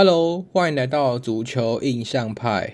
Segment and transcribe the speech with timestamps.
[0.00, 2.72] Hello，欢迎来到足球印象派。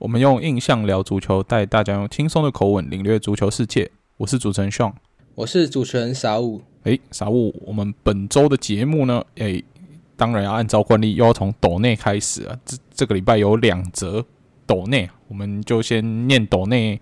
[0.00, 3.90] 我们用印象聊足球，带大家用轻松的口吻领略足球世界。
[4.18, 4.92] 我是主持人 Sean，
[5.36, 6.60] 我是主持人傻物。
[6.82, 9.24] 诶，傻物，我们本周的节目呢？
[9.36, 9.64] 诶，
[10.18, 12.54] 当然要按照惯例，又要从抖内开始啊。
[12.66, 14.22] 这这个礼拜有两则
[14.66, 17.00] 抖内，我们就先念抖内，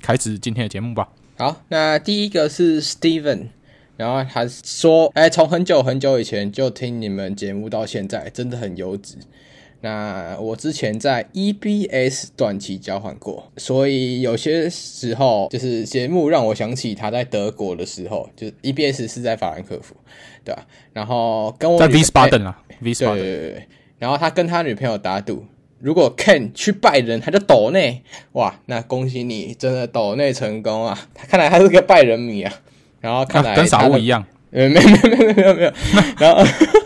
[0.00, 1.08] 开始今天的节目吧。
[1.38, 3.48] 好，那第一个是 Steven。
[3.96, 9.16] 然后他说：“哎，从很久很久以前就听你们节目到现在，真的很优质。
[9.80, 19.94] 那我之前在 EBS 短期交换过，所以有些时候就是节目让我想起他在德国的时候，就是 EBS 是在法兰克福，
[20.44, 20.66] 对吧？
[20.92, 23.66] 然后跟我在 Wiesbaden 啦，Wiesbaden 对对对。
[23.98, 25.44] 然后他跟他女朋友打赌，
[25.78, 31.08] 如果 Ken 去拜仁，他就抖内，哇，那恭喜你，真的抖内成功啊！
[31.14, 32.52] 他看来他是个拜仁迷啊。”
[33.06, 35.72] 然后看来、啊、跟傻物一样，呃，没有没有没有没有没有，
[36.18, 36.44] 然后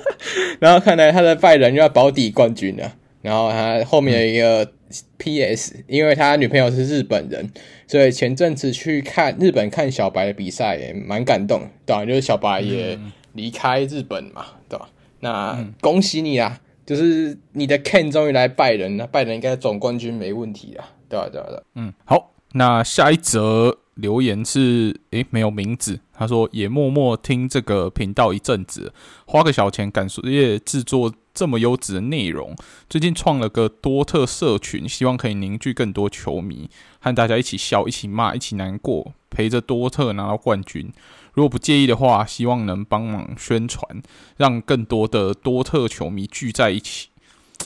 [0.60, 2.92] 然后看来他的拜仁又要保底冠军了。
[3.22, 4.70] 然后他后面有一个
[5.18, 7.50] PS，因为他女朋友是日本人，
[7.86, 12.04] 所以前阵子去看日本看小白的比赛也蛮感动，对吧？
[12.04, 12.98] 就是小白也
[13.32, 14.88] 离开日本嘛，对吧？
[15.20, 21.28] 那恭喜你啊，就是你的 Ken 终于来拜仁了，拜仁应该总冠军没问题了，对吧？
[21.30, 21.46] 对吧？
[21.50, 23.78] 对，嗯，好，那下一则。
[24.00, 26.00] 留言是诶，没有名字。
[26.12, 28.92] 他说也默默听这个频道一阵子，
[29.26, 32.54] 花个小钱，感谢业制作这么优质的内容。
[32.88, 40.92] 最近创了个多特社群，希望可以凝聚更多球迷，和大家一起笑，一起骂，一起难过，陪着多特拿到冠军。
[41.32, 44.02] 如果不介意的话，希望能帮忙宣传，
[44.36, 47.08] 让更多的多特球迷聚在一起。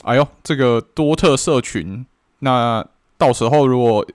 [0.03, 2.05] 哎呦，这个多特社群，
[2.39, 4.05] 那到时候如果。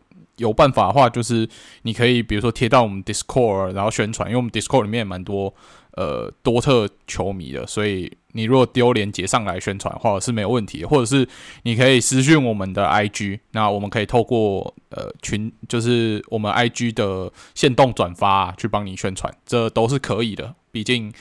[0.41, 1.47] 有办法的话，就是
[1.83, 5.55] 你可以比如说贴到我们 Discord，然后宣传，因为我们 Discord 里面也蛮多
[5.93, 11.29] 呃多特球迷的，所以你如果丢链接上来宣传的话是没有问题，或者是
[11.65, 20.55] 你可以私讯我们的 IG，那我们可以透过呃群，就是我们 IG 的线动转发去帮你宣传，这都是可以的。
[20.73, 21.13] 毕竟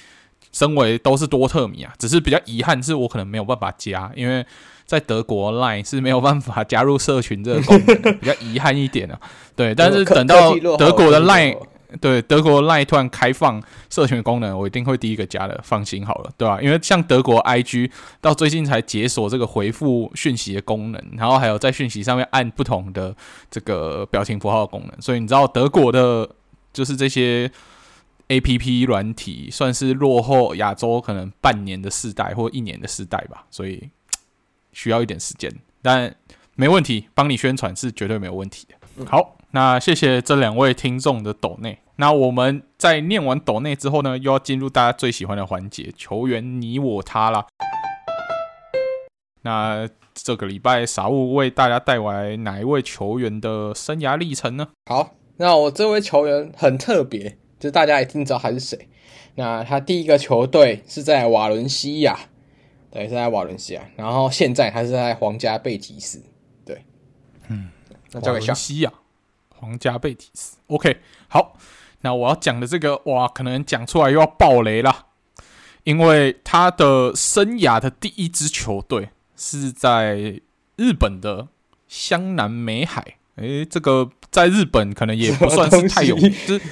[0.54, 4.46] 身为都是多特迷啊，只是比较遗憾是我可能没有办法加，因为。
[4.90, 9.20] 在德国 Line 是没有办法加入社群这个功能，比较遗憾一点啊。
[9.56, 11.56] 对，但是等到德国的 Line，
[12.02, 13.62] 对德国 Line 突然开放
[13.92, 16.60] 社群功能，我一定会第一个加的，放心好了，对吧？
[16.60, 23.16] 因为像德国 IG 到最近才解锁这个回复讯息的功能，然后还有在讯息上面按不同的
[23.52, 26.28] 这个表情符号的功能，所以你知道德国的，
[26.74, 27.52] 就是这些
[28.30, 33.88] APP 软体算是落后亚洲可能半年的世代或一年的世代吧，所以。
[34.72, 36.16] 需要一点时间，但
[36.56, 39.06] 没问题，帮你宣传是绝对没有问题的。
[39.06, 41.80] 好，那谢谢这两位听众的抖内。
[41.96, 47.46] 那我们在念完抖内之后呢，又要进入大家最喜欢的环节——球员你我他啦。
[49.41, 54.68] 那这个礼拜傻物为大家带来哪一位球员的生涯历程呢？
[54.86, 58.88] 好，那我这位球员很特别，就大家一定知道他是谁。
[59.36, 62.18] 那他第一个球队是在瓦伦西亚。
[62.92, 66.24] 对，是在瓦伦西亚，然后现在他是在皇家贝蒂斯。
[66.66, 66.84] 对，
[67.48, 67.70] 嗯，
[68.12, 68.92] 那瓦伦西亚，
[69.50, 70.58] 皇家贝蒂斯。
[70.68, 70.98] OK，
[71.28, 71.56] 好，
[72.02, 75.06] 那我要讲的这个，哇，可能讲出来又要爆雷了，
[75.84, 80.42] 因为他的生涯的第一支球队是在
[80.76, 81.50] 日本的
[81.88, 83.18] 湘南美海。
[83.36, 86.66] 诶，这个在日本可能也不算是太有名，就是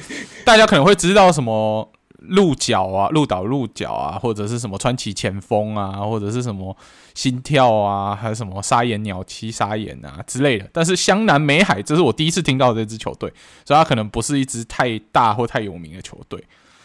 [0.43, 1.91] 大家可能会知道什么。
[2.17, 6.75] 鹿角啊，鹿岛鹿角啊，或者是什么川崎前锋啊，或者是什么
[7.13, 10.69] 心跳啊，还有什么沙眼鸟七沙眼啊之类的。
[10.73, 13.31] 但是湘南美海，这是我第一次听到这支球队，
[13.65, 16.43] 所以它可能不是一支太大或太有名的球队。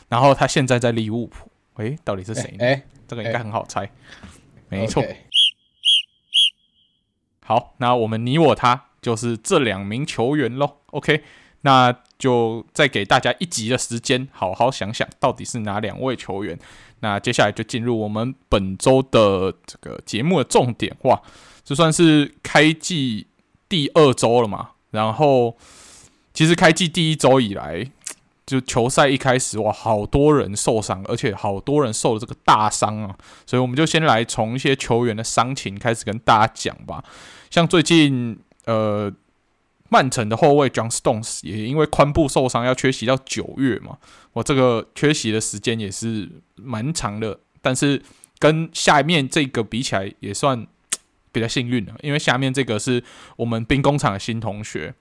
[0.08, 2.82] 然后他现在在利物浦，诶，到底是谁呢？
[3.08, 3.90] 这个应该很好猜，欸、
[4.68, 5.02] 没错。
[7.44, 10.76] 好，那我们你我他就是这两名球员喽。
[10.88, 11.24] OK。
[11.62, 16.56] 那就再给大家一集的时间，好好想想到底是哪两位球员。
[17.00, 20.96] 那接下来就进入我们本周的这个节目的重点。
[21.02, 21.20] 哇，
[21.64, 23.26] 这算是开季
[23.68, 24.70] 第二周了嘛？
[24.90, 25.56] 然后
[26.32, 27.90] 其实开季第一周以来，
[28.46, 33.16] 就球赛一开始，哇，好多人受伤，而且好多人受了这个大伤啊。
[33.46, 37.02] 所以我们就先来从一些球员的伤情开始跟大家讲吧。
[37.50, 39.12] 像最近，呃。
[39.92, 43.98] 曼城的后卫 John Stones 也因为髋部受伤要缺席到九月嘛，
[44.32, 48.02] 我这个缺席的时间也是蛮长的，但是
[48.38, 50.66] 跟下面这个比起来也算
[51.30, 53.04] 比较幸运的，因为下面这个是
[53.36, 54.94] 我们兵工厂的新同学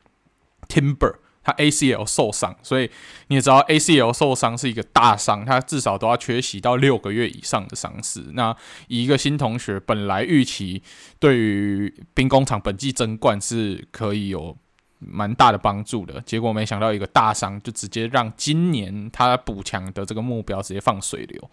[0.68, 2.92] Timber，他 ACL 受伤，所以
[3.30, 8.26] 你也知道 ACL 受伤是一个大伤，他至少都要缺席到六个月以上的伤势。
[8.34, 8.54] 那
[8.90, 10.84] 以一个新同学本来预期
[11.18, 14.58] 对于兵工厂本季争冠是可以有
[15.02, 21.52] 蛮大的帮助的，结果没想到一个大伤就直接让今年他补强的这个目标直接放水流，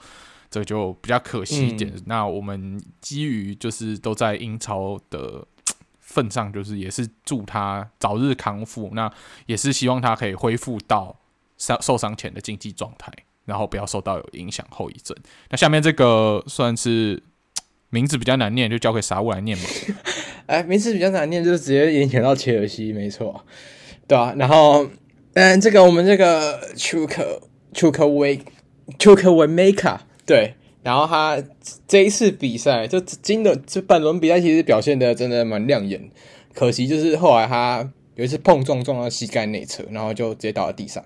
[0.49, 1.91] 这就比较可惜一点。
[1.95, 5.47] 嗯、那我们基于就是都在英超的。
[6.11, 9.13] 份上就是也是祝他早日康复，那
[9.45, 11.15] 也是希望他可以恢复到
[11.59, 13.13] 伤受伤前的竞技状态，
[13.45, 15.15] 然后不要受到有影响后遗症。
[15.51, 17.23] 那下面这个算是
[17.91, 19.65] 名字比较难念，就交给傻物来念吧。
[20.49, 23.45] 哎，名字比较难念，就是直接联想到切尔西，没错，
[24.07, 24.35] 对啊。
[24.39, 24.89] 然后，
[25.35, 27.43] 嗯，这个我们这个丘克
[27.75, 28.41] 丘克维
[28.99, 30.55] 丘克维梅卡，对。
[30.83, 31.37] 然后他
[31.87, 36.11] 这一次比赛，就今的这本轮比赛，其实表现的真的蛮亮眼。
[36.55, 41.05] 可惜就是后来他有一次碰撞撞到膝盖内侧，然后就直接倒在地上，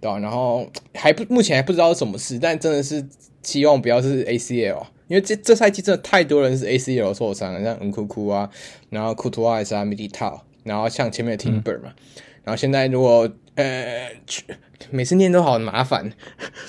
[0.00, 0.20] 对吧？
[0.20, 3.04] 然后还不目前还不知道什么事，但真的是
[3.42, 8.50] 希望不要是 ACL，因为这这赛季真的太多人是 ACL 受伤了，像恩库库啊，
[8.90, 14.10] 然后库图瓦斯啊，米利塔，然后像前面的 Timber 嘛，嗯、然后现在如果呃
[14.90, 16.12] 每次念都好麻烦，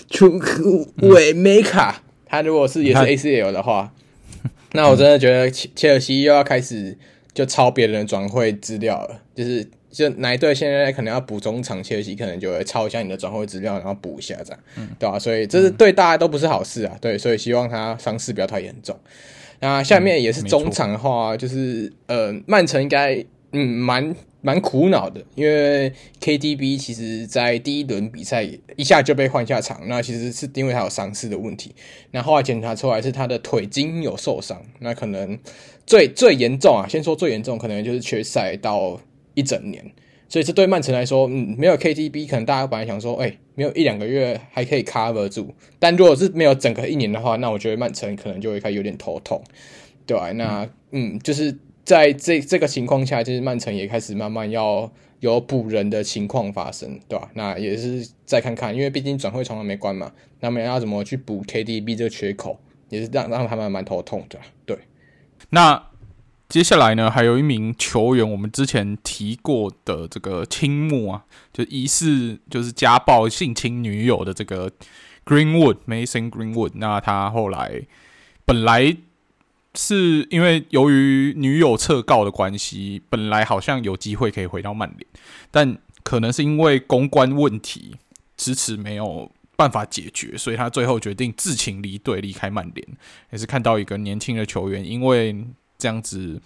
[0.09, 2.01] 楚库维梅卡。
[2.27, 3.93] 他如果是也是 ACL 的话，
[4.73, 6.97] 那我真的觉得切切尔西又要开始
[7.33, 9.65] 就抄别人的转会资料了，就是
[9.95, 15.19] 就哪一队现在可能要补中场，切尔西可能就会抄一下你的转会资料，然后补一下这样，嗯、对吧、啊？
[15.19, 18.95] 所以这是对大家都不是好事啊，对，所以希望他伤势不要太严重。
[19.61, 24.15] 那下面也是中场的话，嗯、就是呃，曼城应该嗯蛮。
[24.45, 31.73] 蛮苦恼的，因为 KDB 其实在第一轮比赛一下就被换下场，那其实是因为他有伤势的问题。
[32.11, 35.39] 那后来检查出来是他的腿筋有受伤，那可能
[35.87, 39.01] 最最严重啊，先说最严重，可能就是缺赛到
[39.35, 39.91] 一整年。
[40.27, 49.43] 所以这对曼城来说，嗯，没有 KDB，可能大家本来想说，哎、没有一两个月还可以 cover 住，但如果是没有整个一年的话，那我觉得曼城可能就会开始有点头痛，
[50.07, 51.55] 对吧、那嗯，就是。
[51.85, 57.29] 在这这个情况下，就是曼城也开始慢慢要有补人的情况发生，对吧？
[57.35, 62.57] 那也是再看看，因为毕竟转会窗还没关嘛，那么要怎么去补 KDB 这个缺口，
[62.89, 64.39] 也是让让他们蛮头痛的。
[64.65, 64.75] 对，
[65.51, 65.91] 那
[66.49, 74.71] 接下来呢，还有一名球员，我们之前提过的这个青木啊，就疑似就是家暴性侵女友的这个
[75.25, 77.81] Greenwood Mason Greenwood，那他后来
[78.45, 78.97] 本来。
[79.77, 85.05] 是因为由于女友撤告的关系，本来好像有机会可以回到曼联，
[85.51, 87.97] 但可能是因为公关问题
[88.37, 92.87] 迟迟没有办法解决，所以他最后决定自请离队，离开曼联。
[93.31, 95.45] 也是看到一个年轻的球员，因为
[95.85, 96.41] 这样子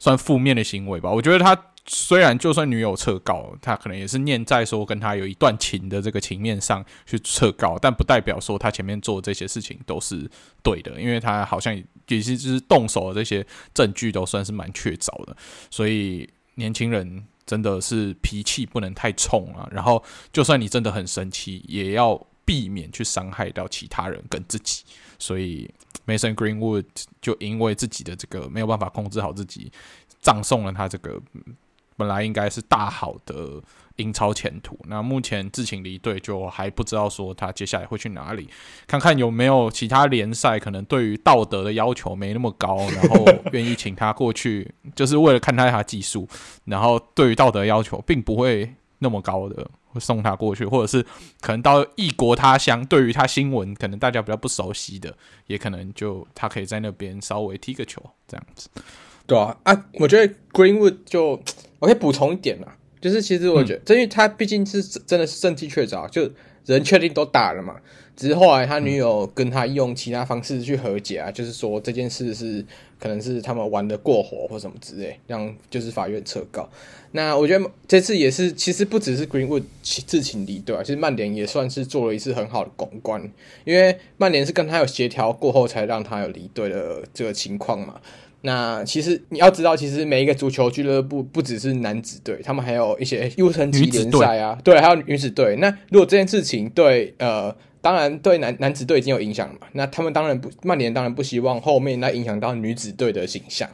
[0.00, 1.08] 算负面的行为吧。
[1.08, 1.56] 我觉得他。
[1.84, 10.30] 虽然就算女友撤告，他可能也是念在说跟他有一段情的这个情面上去撤告，但不代表说他前面做这些事情都是
[10.62, 11.76] 对的，因为他好像
[12.06, 13.44] 也是就是动手的这些
[13.74, 15.36] 证据都算是蛮确凿的，
[15.72, 20.00] 所以年轻人真的是脾气不能太冲啊，然后
[20.32, 24.84] 就算你真的很生气，也要避免去伤害到其他人跟自己，
[25.18, 25.68] 所以
[26.06, 26.84] Mason Greenwood
[27.20, 29.70] 就因为自己的这个没有办法控制好自己，
[30.20, 31.20] 葬送了他这个。
[31.94, 33.62] 本来应该是大好的
[33.96, 38.48] 英超前途，那目前自请离队，就还不知道说他接下来会去哪里，
[38.86, 46.26] 看看有没有其他联赛可能对于道德的要求没那么高，然后愿意请他过去，就是为了看他他技术，
[46.64, 51.04] 然后对于道德要求并不会那么高的，会送他过去，或者是
[51.40, 55.14] 可能到异国他乡，对于他新闻可能大家比较不熟悉的，
[55.48, 58.70] 也可能就他可以在那边稍微踢个球这样子。
[59.26, 61.38] 对啊，啊，我觉得 Greenwood 就。
[61.82, 66.30] 我可以补充一点啦，就是其实我觉得，因为他毕竟是真的是证据确凿，就
[66.64, 67.74] 人确定都打了嘛。
[68.16, 72.64] 只是后来他女友跟他用其他方式去和解啊，就是说这件事是
[72.98, 76.68] 可能是他们玩的过火或什么之类，让就是法院撤告。
[77.12, 83.22] 那我觉得这次也是，其实不只是 Greenwood 自情离队啊，其实曼联也算是做了一次很好的公关，
[83.64, 88.00] 因为曼联是跟他有协调过后才让他有离队的这个情况嘛。
[88.44, 95.54] 那其实你要知道，其实每一个足球俱乐部不只是男子队，他们还有一些 U 层级联赛啊，对，还有女子队。
[95.56, 103.68] 那如果这件事情对呃，当然对男男子队已经有影响了嘛，那他们当然不，曼联当然不希望后面那影响到女子队的形象。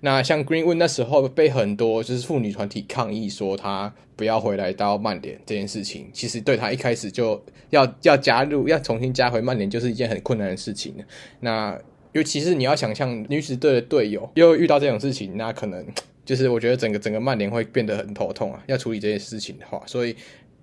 [0.00, 10.94] 那像 Greenwood 那时候被很多就是妇女团体抗议说他不要回来到曼联这件事情，其实对他一开始就要要加入要重新加回曼联就是一件很困难的事情。
[11.40, 11.76] 那
[12.12, 15.84] 尤其是你要想象女子队的队友又遇到这种事情，那可能
[16.26, 20.14] 就是我觉得整个整个曼联会变得很头痛啊，要处理这件事情的话，所以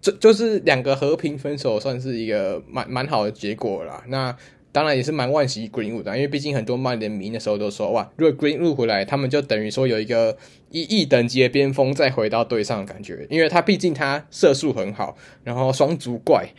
[0.03, 4.03] 这就是两个和平分手，算是一个蛮蛮好的结果啦。
[4.09, 4.35] 那
[4.73, 10.37] 当然也是蛮万喜 Greenwood 的，因为毕竟很多曼联迷的时候都说，哇，如果 Greenwood 回来，他们就等于说有一个
[10.69, 16.49] 一亿等级的边锋再回到队上的感觉，因为他毕竟他射术很好，然后双足怪。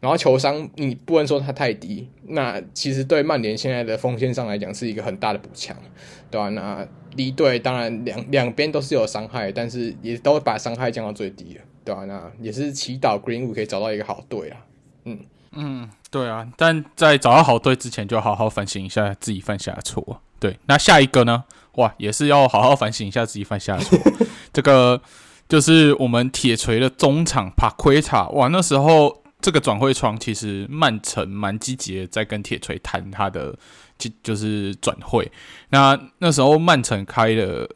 [0.00, 5.74] 然后球商你不能说它太低，那其实对曼联现在的锋线上来讲是一个很大的补强，
[6.30, 6.48] 对吧、啊？
[6.50, 12.04] 那离队当然两两边都是有伤害，但是也都把伤害降到最低了，对、啊？
[12.06, 14.58] 那也是祈祷 Greenwood 可以找到一个好队啊。
[15.04, 15.18] 嗯
[15.52, 20.20] 嗯，对啊，但在找到好队之前，就要好好反省一下自己犯下的错。
[20.40, 21.44] 对，那下一个呢？
[21.74, 23.98] 哇，也是要好好反省一下自己犯下的错。
[24.52, 25.00] 这个
[25.48, 29.22] 就是我们铁锤的中场帕奎塔，哇，那时候。
[29.40, 33.54] 这个转会窗其实曼城蛮积极的，在跟铁锤谈他的
[33.98, 35.30] 就就是转会。
[35.68, 37.68] 那那时候曼城开了，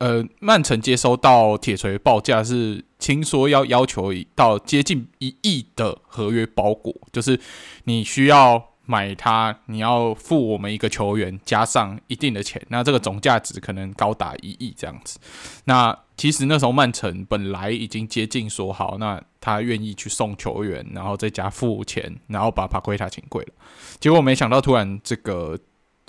[0.00, 7.40] 呃，曼城接收到铁锤报价是听说要要求到接近一亿的合约包裹，就是
[7.84, 8.68] 你需要。
[8.86, 15.20] 买他，你要付我们一个球员加上一定的钱，那这个总价值可能高达一亿这样子。
[15.66, 23.52] 那其实那时候曼城本来已经接近说好，那他愿意去送球员，然后再加付钱，然后把帕奎塔请贵了。
[24.00, 25.56] 结果没想到突然这个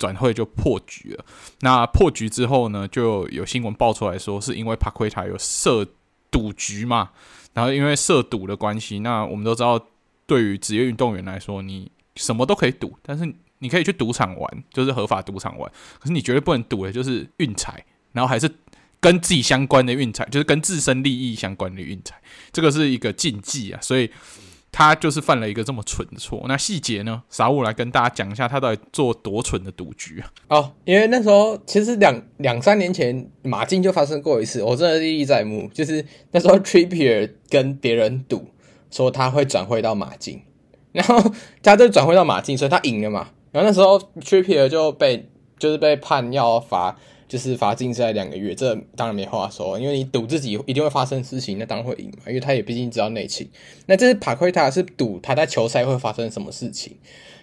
[0.02, 1.24] 转会就破局了。
[1.60, 5.86] 那破局之后呢，就有新闻爆出来说，是因为帕奎塔有涉
[6.30, 7.10] 赌局嘛，
[7.54, 9.80] 然后因为涉赌的关系，那我们都知道，
[10.26, 11.90] 对于职业运动员来说，你。
[12.14, 13.24] 什么都可以赌，但是
[13.60, 15.72] 你可以去赌场玩，就是合法赌场玩。
[15.98, 17.82] 可是你绝对不能赌的，就是运彩，
[18.12, 18.46] 然后还是
[19.00, 22.20] 跟自己相关的运彩，就是跟自身利益相关的运彩，
[22.52, 23.80] 这个是一个禁忌啊。
[23.80, 24.10] 所以
[24.72, 26.42] 他就是犯了一个这么蠢的错。
[26.48, 27.22] 那细节呢？
[27.28, 30.32] 傻物来跟大家讲一下，他到底做多蠢的赌局啊？
[30.48, 38.48] 哦，因为那时候其实两两三年前马竞就发生过一次，我真的历历在目，就是那时候 Trippier 跟别人赌，
[38.90, 40.40] 说他会转会到马竞。
[40.92, 41.22] 然后
[41.62, 43.28] 他就转会到马竞，所以他赢了嘛。
[43.50, 46.98] 然后那时候 Trippier 就被就是被判要罚，
[47.32, 48.54] 就是罚禁赛两个月。
[48.54, 52.24] 这当然没话说，因为你赌自己一定会发生事情，那当然会赢嘛。
[52.26, 53.48] 因为他也毕竟知道内情。
[53.86, 56.94] 那这是帕奎塔是赌他在球赛会发生什么事情，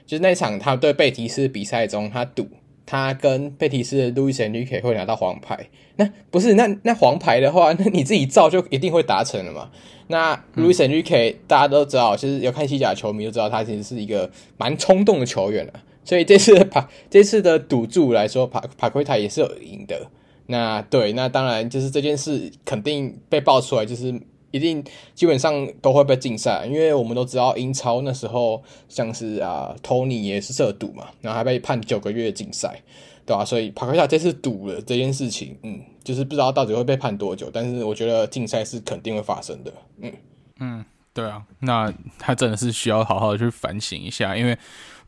[0.05, 2.47] 就是那场他对贝蒂斯比赛中，他赌
[2.85, 5.67] 他跟贝蒂斯的路易斯里克会拿到黄牌。
[5.95, 9.71] 那不是那那黄牌的话，那你自己造就一定会达成了嘛。
[10.05, 15.73] 那 Luis Enrique 大家都知道，其实有看西甲球迷都知道，他其实是一个蛮冲动的球员了。
[16.03, 20.09] 所以这次的帕这次的赌注来说，帕帕奎塔也是有赢的。
[20.47, 24.13] 那对，那当然就是这件事肯定被爆出来，就是
[24.51, 32.81] 一定基本上都会被禁赛，因为我们都知道英超那时候像是啊托尼也是涉赌嘛，然后还被判九个月禁赛。
[33.27, 40.11] 对啊，所以帕奎塔这次赌了这件事情，嗯，就是不知道到底会被判多久，但是我觉得禁赛是肯定会发生的，嗯
[40.59, 44.57] 嗯，对啊，那他真的是需要好好的去反省一下，因为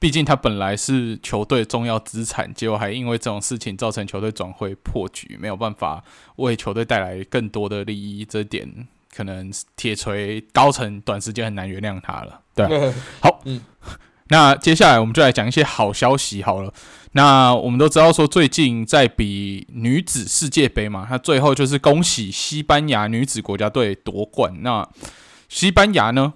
[0.01, 6.03] 毕竟他本来是球队重要资产，结果还因为这种事情造成球队转会破局，没有办法
[6.37, 13.61] 为球队带来更多的利益，这点可能铁锤高层短时间很难原谅他了，对啊，好，嗯。
[14.29, 16.73] 那接下来我们就来讲一些好消息好了。
[17.11, 24.63] 那我们都知道说最近在比女子世界杯嘛，那最后就是恭喜西班牙女子国家队夺冠。
[24.63, 24.89] 那
[25.47, 26.33] 西班牙呢，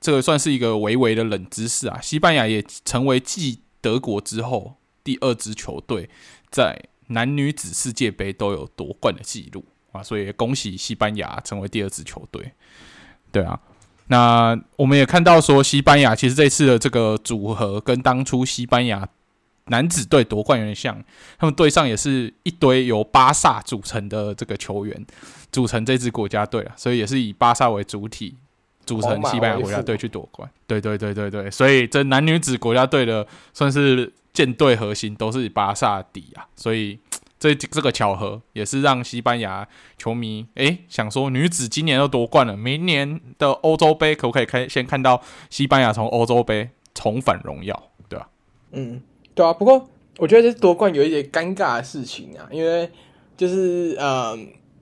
[0.00, 2.00] 这个算是一个微微的冷知识啊。
[2.00, 6.08] 西班牙也成为继德国之后第二支球队
[6.50, 12.52] 在男女子世界杯都有夺冠的记录啊，所以恭喜西班牙成为第二支球队。
[13.32, 13.58] 对啊。
[14.10, 19.06] 那我们也看到说，西班牙其实这次的这个组合跟当初西班牙
[19.66, 21.04] 男子队夺冠有点像，
[21.38, 25.06] 他们队上也是一堆由巴萨组成的这个球员
[25.52, 28.34] 组成这支国家队啊，所以也是以巴萨为主体
[28.88, 30.48] 组成西班牙国家队去夺冠。
[30.66, 36.98] 对对对对对，所以这男女子国家队的算是舰队核心都是巴萨底啊，所以。
[37.40, 39.64] 这这个巧合也是让西班牙
[39.96, 48.28] 球迷诶想说，女子今年都夺冠了，明年的欧洲杯可不可以开先看到西班牙从欧洲杯重返荣耀，对吧？
[48.72, 49.00] 嗯，
[49.36, 49.52] 对啊。
[49.52, 52.90] 不过我觉得这夺冠有一点尴尬的事情啊，因为
[53.36, 54.36] 就是呃，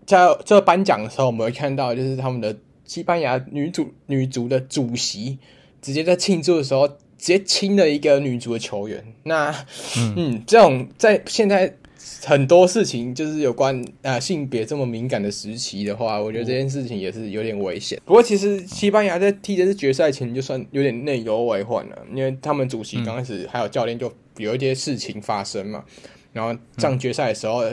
[0.07, 5.39] 在这颁奖的时候，我们会看到就是他们的西班牙女主女足的主席
[5.83, 9.05] 直接在庆祝的时候直接亲了一个女足的球员。
[9.25, 9.51] 那
[9.97, 11.77] 嗯，嗯，这种在现在。
[12.23, 18.01] 很多事情就是有关啊、呃、性别这么敏感的时期的话，我觉得这件事情也是有点危险。
[18.05, 25.85] 不过其实西班牙在踢这次决赛前就算有点内忧外患了，因为他们主席刚开始还有教练就有一些事情发生嘛，
[26.33, 27.65] 然后上决赛的时候。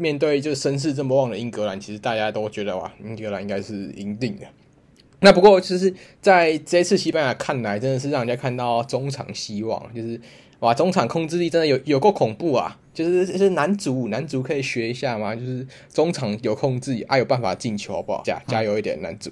[0.00, 4.46] 面对就声势这么旺的英格兰，其实大家都觉得哇，英格兰应该是赢定的。
[5.20, 10.20] 那不过，就是在这次西班牙看来，真的是让人家看到中场希望，就是
[10.60, 12.78] 哇，中场控制力真的有有够恐怖啊！
[12.94, 15.34] 就是就是男足，男足可以学一下嘛？
[15.34, 18.22] 就是中场有控制，啊有办法进球，好不好？
[18.24, 19.30] 加加油一点，男足，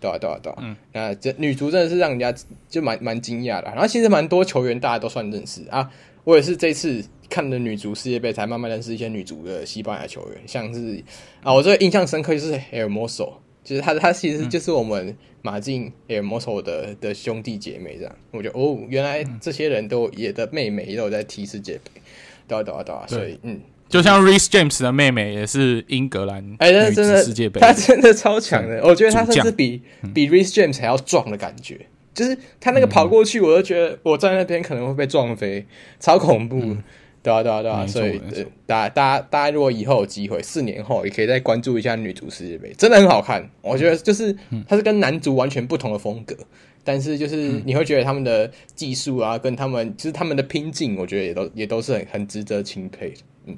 [0.00, 0.58] 对啊对啊对啊。
[0.60, 2.34] 嗯，那这女足真的是让人家
[2.68, 3.64] 就蛮蛮惊讶的。
[3.68, 5.90] 然后其实蛮多球员大家都算认识啊，
[6.24, 7.04] 我也是这次。
[7.30, 11.02] 看了女足世界杯，才慢慢认识一些女足的西班牙球员，像是
[11.42, 13.32] 啊，我最印象深刻就是 Hermoso，
[13.64, 18.14] 就是他，他其实就是我们马竞 Hermoso 的的兄弟姐妹这样。
[18.30, 22.00] 我觉得哦，原来这些人都也的妹妹也有在踢世界杯，
[22.46, 29.80] 对啊对啊对啊，所以嗯，就像 Reece James 的妹妹也是英格兰，哎，那真的世界杯，她真的超强的，我觉得她甚至比
[30.12, 35.64] 比 Reece James 还要壮的感觉，就是她那个跑过去，我都觉得我在那边可能会被撞飞，
[35.98, 36.60] 超恐怖。
[36.60, 36.82] 嗯
[37.24, 38.20] 对啊，对啊，对啊，所以
[38.66, 43.50] 大家，大家，大家如果以后有机会，四年后也可以再关注一下女足世界杯，真的很好看。
[43.62, 44.36] 我觉得就是
[44.68, 46.36] 它是跟男足完全不同的风格，
[46.84, 53.20] 但是就是你会觉得他们的技术啊，跟他们就是他们的拼劲，我觉得也都也都是很很值得钦佩的。
[53.46, 53.56] 嗯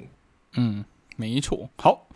[0.55, 0.85] 嗯，
[1.17, 1.69] 没错。
[1.75, 2.07] 好。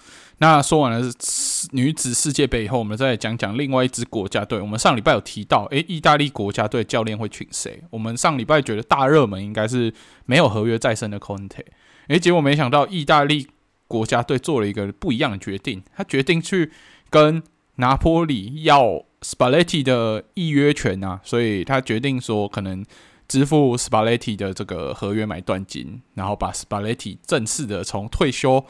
[0.41, 4.59] 那说完了是女子世界杯以后，我们再讲讲另外一支国家队。
[4.59, 7.79] 我们上礼拜有提到，诶，意大利国家队教练会请谁？
[7.91, 9.93] 我们上礼拜觉得大热门应该是
[10.25, 11.63] 没有合约在身的 Conte。
[12.07, 13.45] 诶，结果没想到意大利
[13.87, 16.71] 国家队做了一个不一样的决定，他决定去
[17.11, 17.43] 跟
[17.75, 22.83] 拿坡里要 Spalletti 的预约权啊，所以他决定说可能
[23.27, 28.65] 支付 Spalletti 的这个合约买断金，然后把 Spalletti 正式的从退休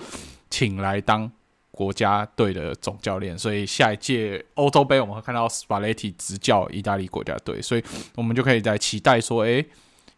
[0.49, 1.31] 请来当。
[1.71, 7.83] 国家队的总教练，所以下一届欧洲杯我们会看到斯帕雷蒂执教意大利国家队，所以
[8.15, 9.65] 我们就可以在期待说，诶，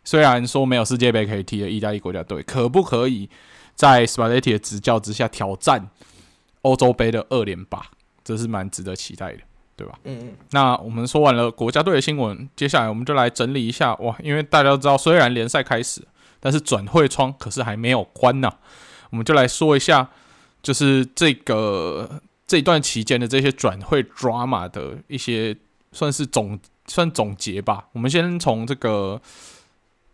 [0.03, 3.29] 虽然说没有世界杯可以踢的意大利国家队，可不可以
[3.75, 5.89] 在斯帕雷蒂的执教之下挑战
[6.63, 7.85] 欧洲杯的二连霸？
[8.23, 9.39] 这是蛮值得期待的，
[9.75, 9.99] 对吧？
[10.05, 10.33] 嗯嗯。
[10.51, 16.01] 那我们说完了国家队的新闻，接下来我们就来整理一下哇，因为大家都知道，虽然联赛开始，
[16.39, 18.51] 但是转会窗可是还没有关呢，
[19.11, 20.09] 我们就来说一下。
[20.63, 25.55] 就是这个这段期间的这些转会 drama 的一些
[25.91, 27.89] 算是总算总结吧。
[27.91, 29.21] 我们先从这个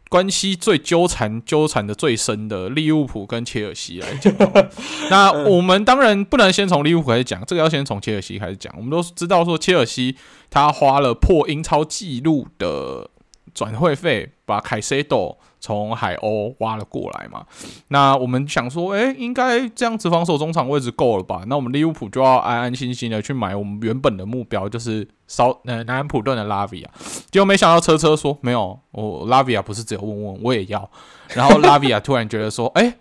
[0.10, 4.34] 关系最纠缠、纠缠的最深的利物浦跟切尔西来讲。
[5.12, 8.74] 那我们当然不能先从利物浦开始讲，这个要先从切尔西开始讲。
[8.76, 10.16] 我们都知道说，切尔西
[10.50, 13.08] 他花了破英超纪录的
[13.54, 17.45] 转会费，把凯塞多从海鸥挖了过来嘛？
[17.89, 21.43] 那我们想说，诶，应该这样子防守中场位置够了吧？
[21.48, 26.89] 那我们利物浦就要安安心心的去买我们原本的目标，就是烧呃南安普顿的拉维亚。
[27.30, 30.89] 结果没想到车车说没有，我拉维亚不是只有问问，我也要。
[31.36, 32.93] 然后拉维亚突然觉得说，诶，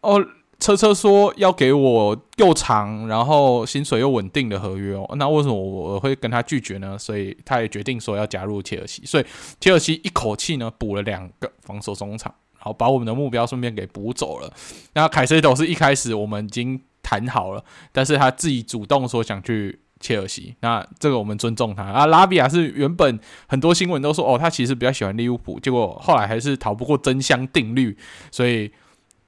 [0.00, 0.24] 哦。
[0.60, 6.98] 车车说要给我又长，然后薪水又稳定的合约哦，那为什么我会跟他拒绝呢？
[6.98, 9.24] 所以他也决定说要加入切尔西，所以
[9.58, 14.52] 切尔西一口气呢补了两个防守中场，然后把我们的目标顺便给补走了。
[14.92, 22.04] 那凯塞多是一开始我们已经谈好了，但是他自己主动说想去切尔西，那这个我们尊重他啊。
[22.04, 27.96] 拉比亚是原本很多新闻都说哦，他其实比较喜欢利物浦，结果后来还是逃不过真香定律，
[28.30, 28.70] 所以。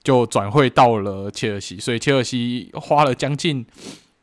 [0.02, 3.64] 就转会到了切尔西，所以切尔西花了将近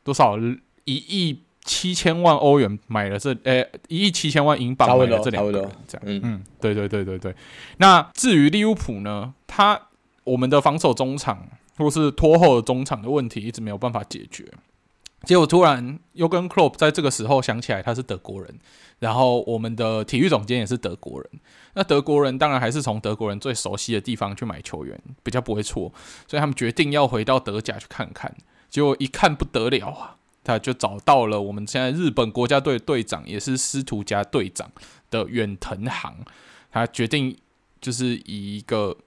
[0.03, 0.37] 多少
[0.85, 6.21] 一亿七千万欧元买了这，呃，一亿七千万英镑买了这两个，这样，嗯。
[6.23, 7.35] 嗯，对对对对对。
[7.77, 9.79] 那至于利物浦呢，他
[10.23, 14.45] 我们的防守中场或是拖后的中场的问题一直没有办法解决，
[15.23, 18.59] 结果突然又跟 Klopp 在这个时候想起来他是德国人。
[18.99, 21.29] 然后我们的体育总监也是德国人，
[21.73, 25.93] 那德国人当然还是从德国人最熟悉的地方去买球员，比较不会错，
[26.27, 28.35] 所以他们决定要回到德甲去看看。
[28.69, 34.69] 结果一看不得了啊，他就找到了我们现在日本国家队队长，也是斯图加队长
[35.09, 36.17] 的远藤航，
[36.69, 37.37] 他决定
[37.79, 38.97] 就是以一个。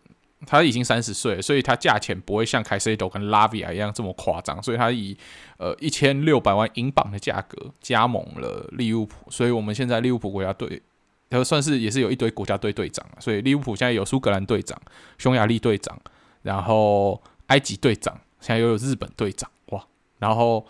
[0.46, 5.16] 他已经三十岁了，所以他价钱不会像凯塞多跟拉比亚一样这么夸张，所以他以
[5.56, 10.82] 呃一千六百万英镑的价格加盟了利物浦，所以我们现在利物浦国家队，
[11.30, 14.80] 他算是也是有一堆国家队队长，所以利物浦现在有苏格兰队长、
[15.18, 15.98] 匈牙利队长，
[16.42, 19.84] 然后埃及队长，现在又有日本队长，哇，
[20.18, 20.66] 然后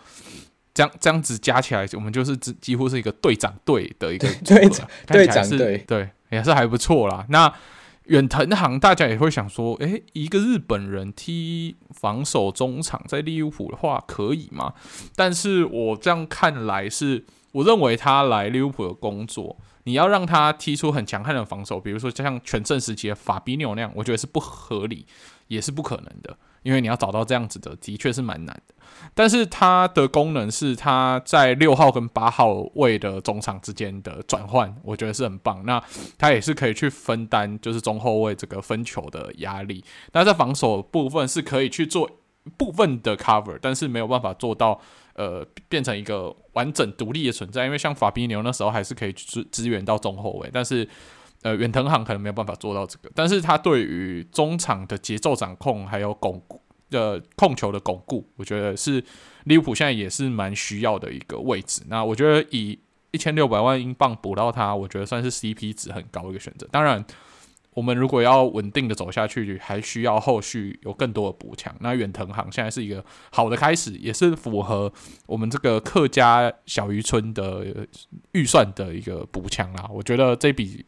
[0.73, 7.25] 这样这样子加起来，我们就是几几乎是一个队长队的一个队长队长队，对，也是还不错啦。
[7.29, 7.51] 那
[8.05, 14.73] 远藤航大家也会想说，诶，一个日本人踢防守中场在利物浦的话可以吗？
[15.15, 25.05] 但是我这样看来是，我认为他来利物浦的工作，你要让他踢出很强悍的防守，比如说就像全盛时期的法比纽那样，我觉得是不合理，
[25.47, 26.37] 也是不可能的。
[26.63, 28.72] 因为你要找到这样子的，的确是蛮难的。
[29.13, 35.63] 但是它的功能是它在六号跟八号位的中场之间的转换，我觉得是很棒。
[35.65, 35.83] 那
[36.17, 39.83] 它也是可以去分担，就是中后卫这个分球的压力。
[40.11, 42.09] 那在防守部分是可以去做
[42.57, 44.79] 部分的 cover，但是没有办法做到
[45.15, 47.65] 呃变成一个完整独立的存在。
[47.65, 50.87] 因为像法比牛那时候还是可以支支援到中后卫，但是。
[51.43, 56.61] 呃，远藤航可能没有办法做到这个，但是他对于中场的节奏掌控，还有巩固
[56.97, 59.03] 的控球的巩固，我觉得是
[59.43, 61.83] 利物浦现在也是蛮需要的一个位置。
[61.87, 62.79] 那我觉得以
[63.11, 66.67] 一千六百万英镑补到他，我觉得算是 CP 值很高的一个选择。
[66.71, 67.05] 当然。
[67.75, 71.75] 我们如果要稳定的走下去，还需要后续有更多的补强。
[71.79, 74.93] 那远藤航现在是一个好的开始，也是符合
[75.25, 77.65] 我们这个客家小渔村的
[78.33, 79.89] 预算的一个补强啦。
[79.91, 80.85] 我觉得这笔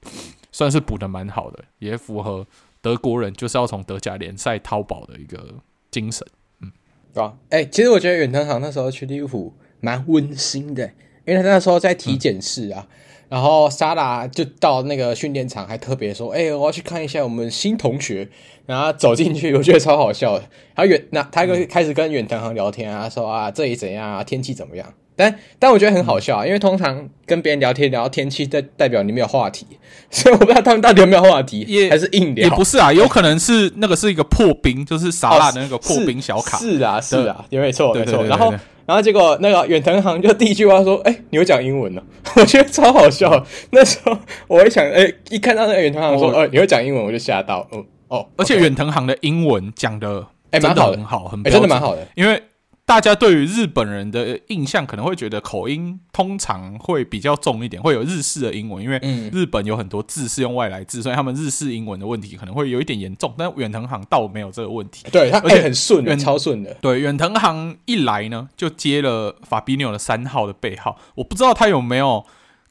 [0.51, 2.45] 算是补得蛮好的，也符合
[2.81, 5.55] 德国人就是要从德甲联赛淘宝的一个
[5.95, 6.27] 精神。
[6.61, 6.71] 嗯，
[7.13, 7.37] 对吧？
[7.49, 10.91] 哎，其实我觉得远藤航那时候去利物浦蛮温馨的，
[11.25, 12.85] 因为他那时候在体检室啊。
[13.27, 18.29] 然后沙拉就到那个训练场，还特别说：“哎、我要去看一下我们新同学。”
[18.67, 20.41] 然后走进去，我觉得超好笑的。
[20.75, 24.93] 然后远那他就开始跟远藤航聊天啊，说啊这里怎样啊，天气怎么样？
[25.15, 29.65] 但但我觉得很好笑啊，因为通常跟别人聊天聊天气，代代表你没有话题，
[30.11, 32.47] 所以我不知道他们到底有没有话题，也还是硬聊。
[32.47, 36.57] 也不是啊，有可能是那个是一个破冰，就是沙拉的那个破冰小卡。
[36.57, 38.23] 哦、是，是啊，是啊，也没错，没错。
[38.25, 38.53] 然后。
[38.87, 42.03] 然后结果那个远藤航就第一句话说：“哎，你会讲英文呢？”
[42.37, 43.43] 我觉得超好笑。
[43.71, 47.67] 那时候我一想，哎，一看到那个远藤航说：“哎，你会讲英文？”我就吓到。
[47.71, 52.39] 哦哦，而且远藤航的英文讲的哎蛮好，很好，很真的蛮好的，因为。
[52.85, 58.99] 大家对于日本人的印象可能会觉得口音通常会比较重一点，会有日式的英文，因为
[59.33, 63.33] 日本有很多字是用外来字，所以他们日式英文的问题可能会有一点严重。
[63.35, 66.75] 但远藤航倒没有这个问题，对，他而且很顺，超顺的。
[66.75, 72.23] 对，远藤航一来呢，就接了法比纽的三号的背号，我不知道他有没有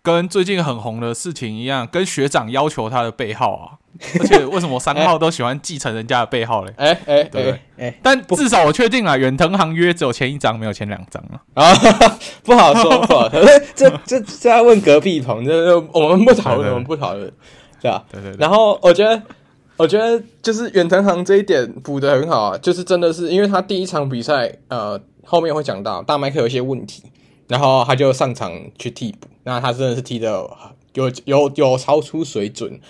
[0.05, 3.81] 跟最近很红的事情一样，跟学长要求他的背号啊。
[4.21, 6.75] 而且为什么三号都喜欢继承人家的背号嘞？
[6.77, 11.73] 哎哎、欸，对，哎、欸，但至少我确定了，远藤航约只有签一张，没有签两张啊啊，
[12.45, 13.41] 不好说，不好说。
[13.75, 17.33] 这这这要问隔壁棚，这我们不讨论，我们不讨论，
[17.81, 18.05] 对吧？
[18.11, 18.35] 对对。
[18.37, 19.23] 然后我觉得，
[19.77, 27.05] 我觉得就是远藤航这一点补的很好啊，就是真的是因为他第一场比赛，呃，后面会讲到大麦克有一些问题，
[27.49, 30.49] 然后他就上场去替补，那他真的是踢的
[30.95, 32.81] 有有有超出水准。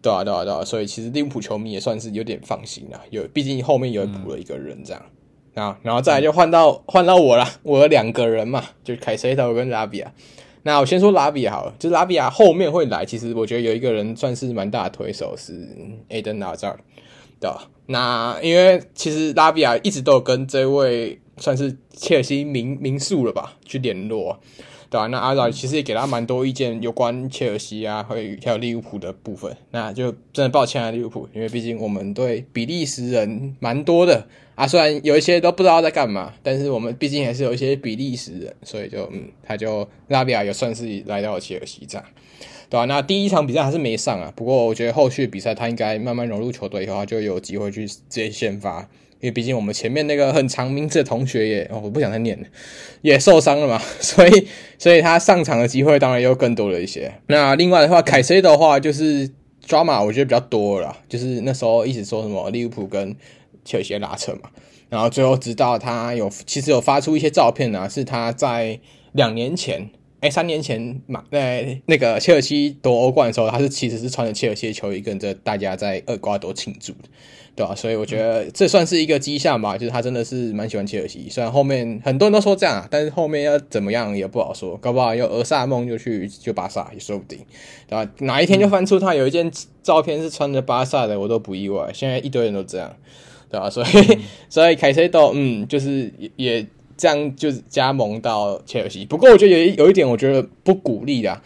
[0.00, 5.02] 对啊，对啊，对啊，所以其实利物浦球迷也算是有点放心了，有，毕竟后面有补了一个人这样，
[5.54, 10.12] 啊、然后再来就换到换到我了，我有两个人嘛，就是凯塞特跟拉比亚。
[10.62, 15.52] 那我先说拉比亚好了，就拉比亚后面会来，其实我觉得有一个人算是蛮大的推手是
[16.08, 16.76] Eden Hazard，
[17.40, 17.68] 对吧？
[17.86, 24.38] 那因为其实拉比亚一直都跟这位算是切尔西名名宿了吧去联络。
[24.90, 29.54] 对啊，那阿扎其实也给他蛮多意见，有关切尔西啊，还有还有利物浦的部分。
[29.70, 42.06] 那就真的抱歉啊，利物浦，因为毕竟我们对比利时人蛮多的啊，虽然有一些都不知道在干嘛，但是我们毕竟还是有一些比利时人，所以就嗯，他就拉比亚也算是来到了切尔西这样，
[42.70, 48.88] 对啊，那第一场比赛还是没上啊，不过我觉得后续比赛他应该慢慢融入球队以后，他就有机会去直接先发。
[49.20, 52.46] 因为毕竟我们前面那个很长名字的同学也哦，我不想再念了，
[53.02, 54.46] 也受伤了嘛， 所以
[54.78, 57.12] 所以他上场的机会当然又更多了一些。
[57.26, 59.28] 那另外的话，凯塞的话就是
[59.60, 63.16] 抓马，我觉得比较多了啦，就是那时候一直说什么利物浦跟
[63.64, 64.50] 切尔西拉扯嘛，
[64.88, 68.78] 然后最后直到他有其实有发出一些照片啊，是他在
[69.12, 77.08] 两年前，哎，三年前嘛，在那个切尔西夺欧冠的时候，他是其实是穿着切尔西的球衣跟着大家在厄瓜多庆祝的。
[77.58, 81.26] 对啊，所以我觉得这算是一个迹象吧，就是他真的是蛮喜欢切尔西。
[81.28, 87.44] 虽然后面很多人都说这样，但是后面要怎么样也不好说，搞不好有俄萨梦就去就巴萨也说不定，
[87.88, 88.08] 对吧？
[88.20, 89.50] 哪一天就翻出他有一件
[89.82, 91.90] 照片是穿着巴萨的，我都不意外。
[91.92, 92.94] 现在一堆人都这样，
[93.50, 93.68] 对吧？
[93.68, 96.66] 所以、嗯、 所以凯塞多嗯，就是也也
[96.96, 99.04] 这样就是加盟到切尔西。
[99.04, 101.42] 不过我觉得有有一点我觉得不鼓励的。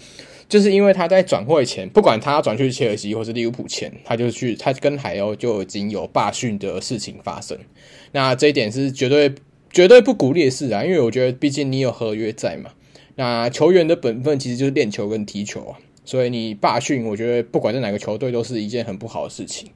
[0.53, 7.59] 就是因为他在转会前，不管他转去切尔西或是利物浦前，他就去，他跟海鸥就已经有罢训的事情发生。
[8.11, 9.35] 那这一点是绝对
[9.71, 12.69] 绝对不鼓励的事啊，因为我觉得毕竟你有合约在嘛。
[13.15, 19.71] 那球员的本分其实就是练球跟踢球啊，所以你罢训，我觉得不管在哪个球队都是一件很不好的事情。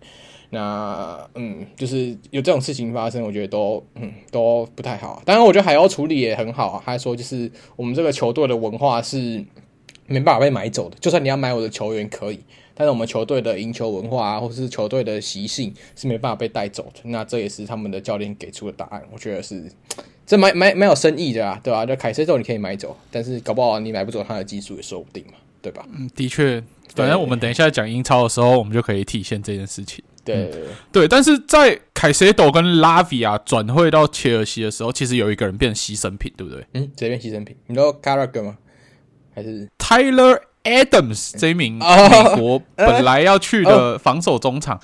[0.51, 5.23] 那嗯，就是有这种事情发生，我觉得都嗯都不太好。
[5.25, 9.43] 当然，我觉得海鸥处理也很好啊，他说就是我们这个球队的文化是
[10.07, 12.39] 没办法被买走的，就算你要买我的球员可以，
[12.75, 17.01] 但是我们球队的赢球文化啊，或是球队的习性是没办法被带走的。
[17.05, 19.65] 那这也是他们的教练给出的答案，我觉得是
[20.27, 21.87] 这蛮蛮蛮有深意的啊，对吧？
[21.87, 25.87] 就凯塞多你可以买走，但是搞不好你买不走他的技术也说不定嘛，对吧？
[25.97, 26.63] 嗯，的确，
[26.95, 30.05] 反正我们等一下讲英超的时候，我们就可以体现这件事情。
[30.25, 36.67] 对对，对，但是在凯塞斗跟拉比亚转会到切尔西的时候，其实有一个人变成牺牲品，对不对？
[36.75, 37.57] 嗯，谁变牺牲品？
[37.69, 38.59] 你说 Carragher 吗？
[39.37, 44.81] 还是 Tyler Adams 这一名美国 本来要去的防守中场？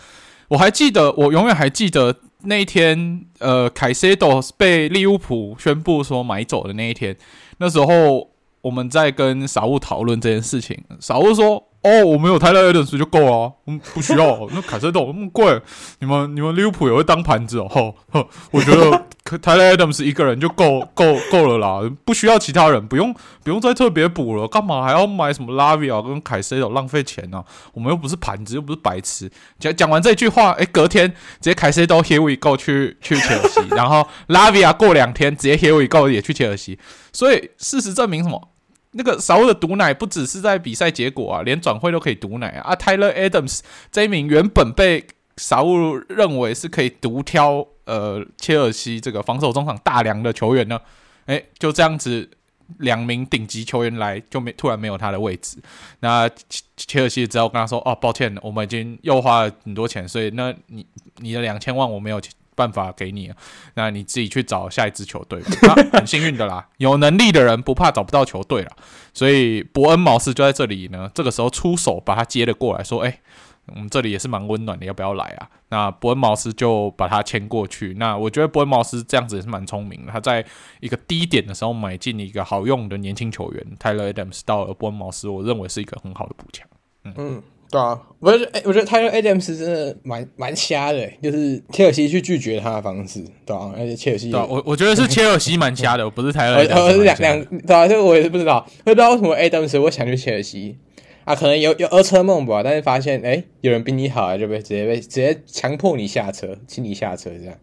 [0.48, 7.16] 我还记得，我永远还记得那一天，呃，凯塞多被利物浦宣布说买走的那一天。
[7.56, 11.68] 那时候我们在跟傻物讨论这件事情，傻物说。
[11.82, 14.48] 哦，我们有泰勒·艾登斯就够了，啊，嗯，不需要。
[14.52, 15.60] 那凯塞多那么贵，
[15.98, 17.92] 你们你们利物浦也会当盘子哦。
[18.12, 19.06] 呵，我觉得
[19.38, 27.44] 泰勒·艾登斯一个人就够 够够了啦，不需要其他人，不用不用再特别补了，干嘛还要买什么拉维亚跟凯塞多，浪费钱呢，啊？
[27.74, 29.30] 我们又不是盘子，又不是白痴。
[29.58, 31.16] 讲讲完这句话，哎，隔天直
[31.50, 36.78] 接凯塞都 Here we go 去去切尔西， 然后拉维亚过两天直接 Here we go 也去切尔西。
[37.12, 38.48] 所以事实证明什么？
[38.94, 42.72] 那个少的毒奶不只是在比赛结果啊，连转会都可以毒奶啊！
[42.72, 45.06] 啊，Tyler Adams 这一名原本被
[45.38, 50.80] 少物认为是可以独挑呃切尔西这个防守中场大梁的球员呢，
[51.26, 52.30] 诶，就这样子
[52.78, 55.58] 两名顶级球员来就没突然没有他的位置，
[56.00, 56.28] 那
[56.76, 62.20] 切尔西只好跟他说哦，抱歉，我们已经又花了很多钱，所以那你你的两千万我没有。
[62.54, 63.32] 办法给你，
[63.74, 65.40] 那你自己去找下一支球队。
[65.64, 68.76] 那很幸运的啦，有能力的人不怕找不到球队啦。
[69.14, 73.20] 所以伯恩茅斯就在这里呢，这个时候出手把他接了过来，说：“哎，
[73.66, 77.94] 我们这里也是蛮温暖的，要不要来啊？”那伯恩茅斯就把他签过去。
[77.98, 80.44] 那我觉得伯恩茅斯这样子也是蛮聪明的，他在
[80.80, 86.66] 一个低点的时候买进一个好用的年轻球员，Tyler Adams 到了伯恩茅斯，我认为是一个很好的补强。
[87.04, 87.14] 嗯。
[87.16, 100.76] 嗯对啊，我觉得，我觉得 Tyler Adams 真的蛮蛮瞎的，就是切尔西去拒绝他的方式，对啊，而且切尔西，我我觉得是切尔西蛮瞎的，不是 Tyler，呃， 是两两，对啊，这个我也是不知道，我也不知道为什么 Adams 会想去切尔西
[101.24, 107.56] 啊，可能有有二车梦吧，但是发现哎，有人比你好，就被直接被直接强迫你下车，请你下车这样，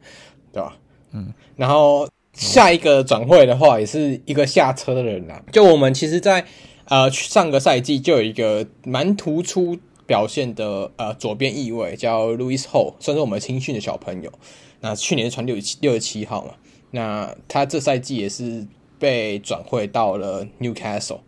[0.51, 0.77] 对吧？
[1.11, 6.47] 嗯，然后下一个转会的话，也是一个下车的人啊，就我们其实在，在
[6.85, 9.77] 呃上个赛季就有一个蛮突出。
[10.09, 14.33] 表现的呃左边翼位叫 Louis Hall，算是我们青训的小朋友。
[14.79, 16.55] 那去年是穿六十七六十七号嘛，
[16.89, 18.65] 那他这赛季也是
[18.97, 21.19] 被转会到了 Newcastle，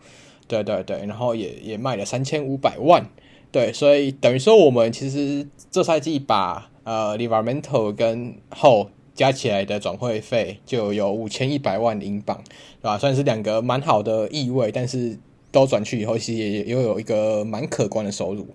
[0.51, 3.05] 对对对，然后也也卖了三千五百万，
[3.51, 12.43] 对，所以等于说我们其实这赛季把呃 Livramento 跟 Hall 加起来的转会费就有五千一百万英镑，
[12.81, 12.97] 对吧？
[12.97, 15.17] 算是两个蛮好的意味，但是。
[15.53, 18.47] 都转去以后，其实也也有一个蛮可观的收入，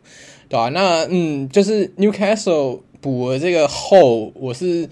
[0.48, 4.88] 对吧、那嗯，就是 Newcastle 补了这个后，我是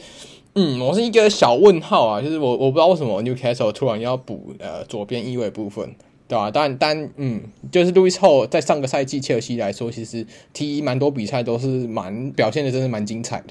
[0.54, 5.94] 嗯，我是一个小问号啊，就是我我不知道为什么 Newcastle 突然要补呃左边翼位部分，
[6.26, 6.50] 对、啊？
[6.50, 13.48] 但但嗯，就是 Lewis Hall 在上个赛季切尔西来说，其实踢蛮多比赛都是蛮表现的，真的蛮精彩的。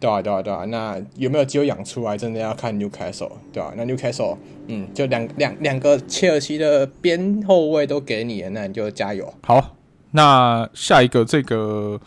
[0.00, 9.32] 对啊，对啊，对啊，那有没有机会养出来，真的要看 Newcastle，对啊，那 Newcastle，嗯，就两两两个切尔西的边后卫都给你了，那你就加油。
[9.42, 9.76] 好，
[10.10, 11.98] 那下一个这个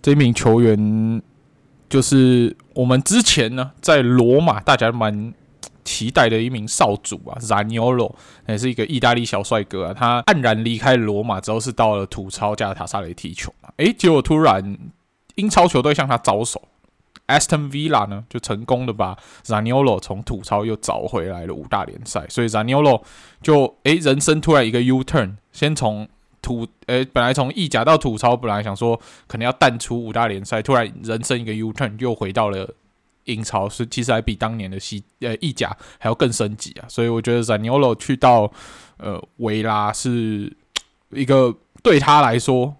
[0.00, 1.20] 这名球员，
[1.90, 5.34] 就是我们之前呢在罗马大家蛮
[5.86, 8.12] 期待的一名少主啊，Zaniolo，
[8.48, 14.76] 也是一个意大利小帅哥啊，他黯然离开罗马之后是到了土超加塔萨雷踢球嘛，诶，结果突然
[15.36, 16.60] 英超球队向他招手。
[17.28, 23.02] Aston Villa 呢，就成功的把 Zaniolo 从土超又找回来了五大联赛，所以 Zaniolo
[23.42, 26.08] 就诶、人生突然一个 U turn，先从
[26.40, 32.72] 土诶、本来从意甲到土超，本来想说可能要淡出五大联赛，突然人生一个 U turn，又回到了
[33.26, 38.50] 英超，是其实还比当年的西呃意甲还要更升级啊，所以我觉得 Zaniolo 去到
[38.96, 40.56] 呃维拉是
[41.10, 42.76] 一个对他来说。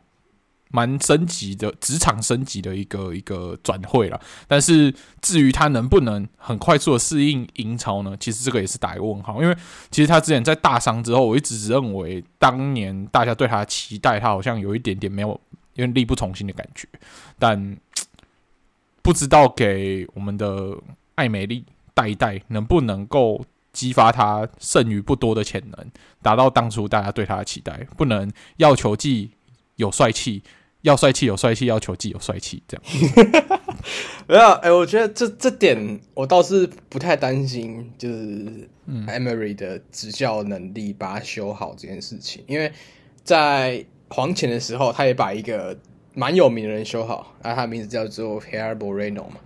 [0.68, 8.14] 蛮升级的职场升级的一个一个转会了，但是至于他能不能很快速的适应英超呢？
[8.18, 9.56] 其实这个也是打一个问号，因为
[9.90, 15.40] 其实他之前在大伤之后，我一直认为当年大家对他的期待，他好像有一点点没有，
[15.74, 16.86] 因为力不从心的感觉，
[17.38, 17.76] 但
[19.06, 20.76] 不知道给我们的
[21.14, 21.64] 艾美丽
[21.94, 25.90] 带一带，能不能够激发她剩余不多的潜能，
[26.20, 29.30] 达到当初大家对她的期待，不能要球技。
[29.76, 30.42] 有帅气，
[30.80, 32.82] 要帅气有帅气，要球技有帅气，这样。
[34.26, 42.72] 没有，哎、欸，我觉得这这点我倒是不太担心，就是 Emery 的执教能力把它修好这件事情，因为
[43.22, 45.78] 在黄潜的时候，他也把一个
[46.18, 49.36] 蛮有名的人修好，啊，他的名字叫做 Gerard Moreno 嘛，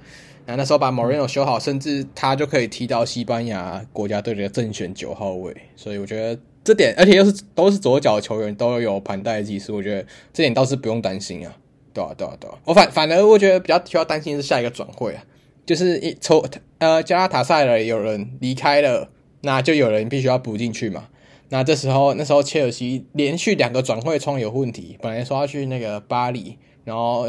[0.46, 11.52] 然后那时候把 Moreno 修好，甚至他就可以踢到西班牙国家队的正选九号位，所以我觉得这点，而且又是都是左脚的球员，都有盘带技术，我觉得这点倒是不用担心啊。
[11.92, 15.24] 对啊，对啊，对啊，我反反而我觉得比较需要担心的是下一个转会啊，
[15.66, 16.44] 就是一抽
[16.78, 21.08] 呃加拉塔塞尔有人离开了，那就有人必须要补进去嘛。
[21.50, 27.28] 那这时候那时候切尔西连续两个转会窗有问题，本来说要去那个巴黎，然后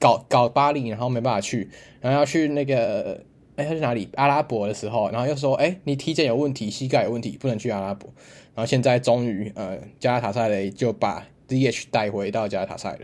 [0.00, 1.68] 搞搞巴黎，然后没办法去，
[2.00, 3.22] 然后要去那个
[3.56, 8.08] 哎他去哪里阿拉伯的时候，然后又说哎你体检有问题，膝盖有问题，不能去阿拉伯。
[8.54, 13.00] 然后现在终于呃加拉塔赛雷就把 DH 带回到加拉塔赛了。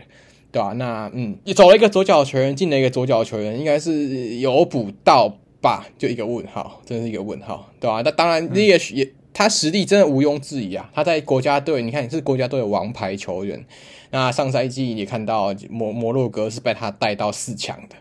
[0.51, 0.73] 对吧、啊？
[0.75, 5.27] 那嗯，你走了一个左脚球员，进了一个左脚球员，应该是有补到
[5.59, 5.85] 吧？
[5.97, 8.01] 就一个问号，真的是一个问号，对吧、啊？
[8.05, 10.89] 那当然，D H 也他实力真的毋庸置疑啊！
[10.93, 13.65] 他在国家队，你看你是国家队的王牌球员。
[14.11, 17.97] 那上赛季你看到摩摩洛哥是被他带到四强的，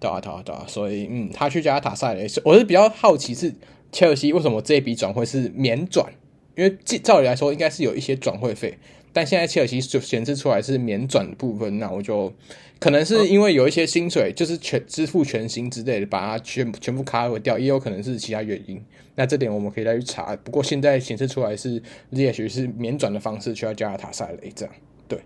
[0.00, 0.64] 对啊，对啊，对啊。
[0.66, 3.54] 所以嗯，他去加拉塔萨雷，我是比较好奇是
[3.92, 6.10] 切尔西为什么这一笔转会是免转？
[6.56, 8.78] 因为照理来说应该是有一些转会费。
[9.18, 12.32] 但现在切尔西就显示出来是免转部分，那我就
[12.78, 18.80] 可能是因为有一些薪水就是全支付全薪之类的，把它全全部 cover 掉，也有可能是其他原因。
[19.16, 20.36] 那这点我们可以再去查。
[20.36, 24.72] 不过现在显示出来是也许是免转的方式需要加拉塔萨雷这样。
[25.08, 25.20] 对，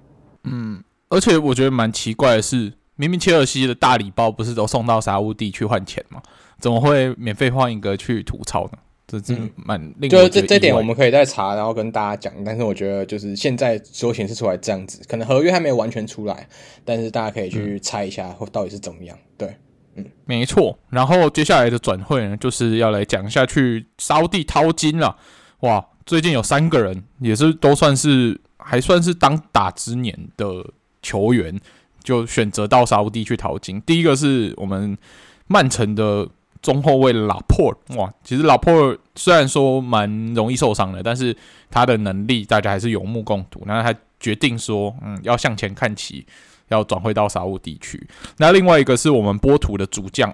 [0.44, 6.22] 嗯，而且我觉得蛮奇怪的是，明明切尔西的大礼包不是都送到沙乌地去换钱吗？
[6.58, 8.78] 怎么会免费换一个去吐槽呢？
[9.12, 12.32] 这真蛮令，就是这这点我们可以再查，然后跟大家讲。
[12.42, 16.48] 但是我觉得就是现在所显示出来这样子，可能合约还没有完全出来，
[16.82, 19.14] 但是大家可以去猜一下，或到底是怎么样。
[19.36, 19.54] 对，
[19.96, 20.78] 嗯，没错。
[20.88, 25.14] 然后接下来的转会呢，就是要来讲一下去沙乌地淘金了。
[25.60, 30.64] 哇，最近有三个人也是都算是还算是当打之年的
[31.02, 31.60] 球员，
[32.02, 33.78] 就选择到沙乌地去淘金。
[33.82, 34.96] 第一个是我们
[35.48, 36.26] 曼城的。
[36.62, 41.36] 中后卫拉破，哇，其实拉破虽然说蛮容易受伤的，但是
[41.68, 43.60] 他的能力大家还是有目共睹。
[43.66, 46.24] 那他决定说，嗯，要向前看齐，
[46.68, 48.00] 要转会到沙乌地区。
[48.36, 50.32] 那另外一个是我们波图的主将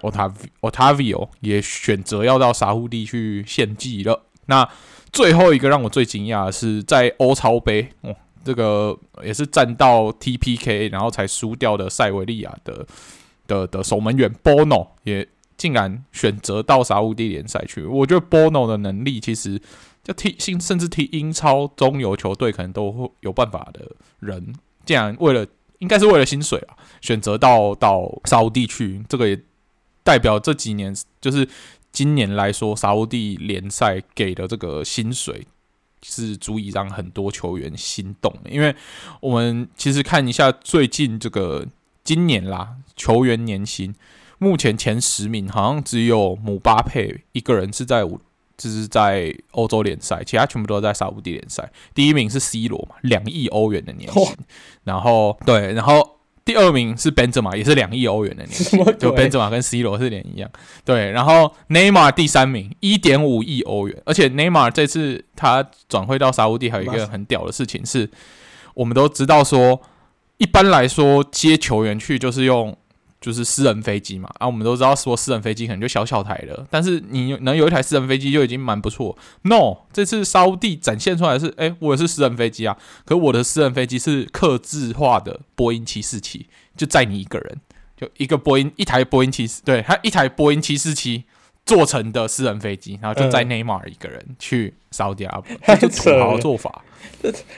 [0.61, 4.21] Otavio 也选择要到沙乌地去献祭了。
[4.45, 4.69] 那
[5.11, 8.15] 最后一个让我最惊讶的是在欧超杯，哦，
[8.45, 12.85] 这个也是战到 TPK，然后才输掉的塞维利亚的
[13.47, 15.27] 的的守门员 Bono 也。
[15.59, 19.61] 竟然选择到沙乌地联赛去，我觉得 Bono 的能力其实
[20.01, 23.91] 就踢甚至踢英超中游球队可能都会有办法的
[24.21, 25.45] 人，竟然为了
[25.79, 29.37] 应该是为了薪水啊，选择到到沙乌地去，这个也
[30.01, 31.45] 代表这几年就是
[31.91, 35.45] 今年来说，沙乌地联赛给的这个薪水
[36.01, 38.73] 是足以让很多球员心动的，因为
[39.19, 41.67] 我们其实看一下最近这个
[42.05, 43.93] 今年啦，球员年薪。
[44.39, 48.19] 目前前十名好像只有姆巴佩一个人是在五，
[48.57, 51.69] 就是在欧洲联赛，其他全部都在沙乌地联赛。
[51.93, 54.25] 第一名是 C 罗嘛，两亿欧元的年薪。
[54.85, 58.83] 然后对，然后第二名是本泽马，也是两亿欧元的年薪。
[58.97, 60.49] 就本泽马跟 C 罗是连一样。
[60.85, 64.01] 对，然后内马尔第三名，一点五亿欧元。
[64.05, 68.09] 而且内马尔这次他转会到沙乌地，还有一个很屌的事情是，
[68.73, 69.81] 我们都知道说，
[70.37, 72.77] 一般来说接球员去就是用。
[73.21, 79.17] 就是私人飞机嘛，啊，我们都知道说私人飞机可能就小小台了，但是你能有一台私人飞机就已经蛮不错。
[79.41, 87.57] No，这次沙乌地展现出来的是，诶，我也是私人飞机啊，可我的私人飞机是刻制化的波音七四七，就载你一个人，
[87.97, 91.25] 就一个波音一台波音七四，对，它一台波音七四七
[91.65, 96.83] 做成的私人飞机，然后就载内马尔一个人去沙乌地阿拉伯， 就土豪做法。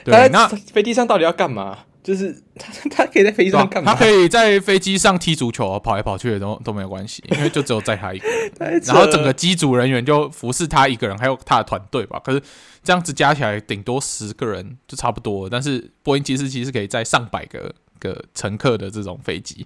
[0.04, 1.78] 对，那飞机上到底要干嘛？
[2.02, 3.92] 就是他， 他可以在飞机上干嘛？
[3.92, 8.80] 他可以在飞机上踢足球，啊跑来跑去的都都没有关系， 因为就只有载他一个人。
[8.86, 12.20] 然后整个机组人员就服侍他一个人，还有他的团队吧。
[12.24, 12.42] 可是
[12.82, 15.48] 这样子加起来顶多十个人就差不多。
[15.48, 19.64] 但是波音七四七是可以载上百个个乘客的这种飞机，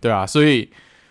[0.00, 0.68] 对啊，所以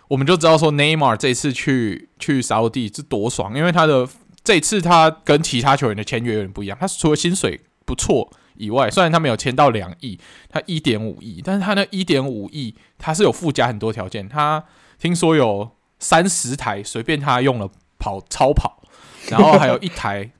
[0.08, 4.06] 我们就知道说，内马尔这次去去沙乌地是多爽，因为他的
[4.44, 8.30] 这次他跟其他球员的签约有点不一样，他除了薪水不错。
[8.58, 14.28] 以外，虽然他没有签到两亿，他一点五亿，但是他那一点五亿，他是有附加很多条件。
[14.28, 14.64] 他
[14.98, 18.82] 听说有三十台随便他用了跑超跑，
[19.28, 20.30] 然后还有一台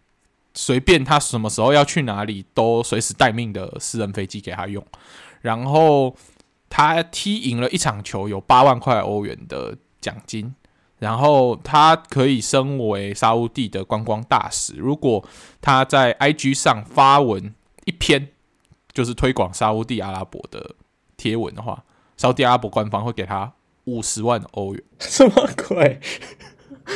[0.55, 4.85] 随便他什么时候要去哪里都随时待命的私人飞机给他用。
[5.43, 6.15] 然后
[6.69, 10.55] 他踢赢了一场球，有八万块欧元的奖金。
[10.99, 14.73] 然后他可以升为沙乌地的观光大使。
[14.77, 15.23] 如果
[15.61, 17.55] 他在 IG 上发文
[17.87, 18.29] 一篇，
[18.93, 20.75] 就是推广沙乌地阿拉伯的
[21.17, 21.83] 贴文的话，
[22.19, 23.51] 沙乌地阿拉伯官方会给他
[23.85, 24.83] 五十万欧元。
[25.01, 25.99] 什么鬼？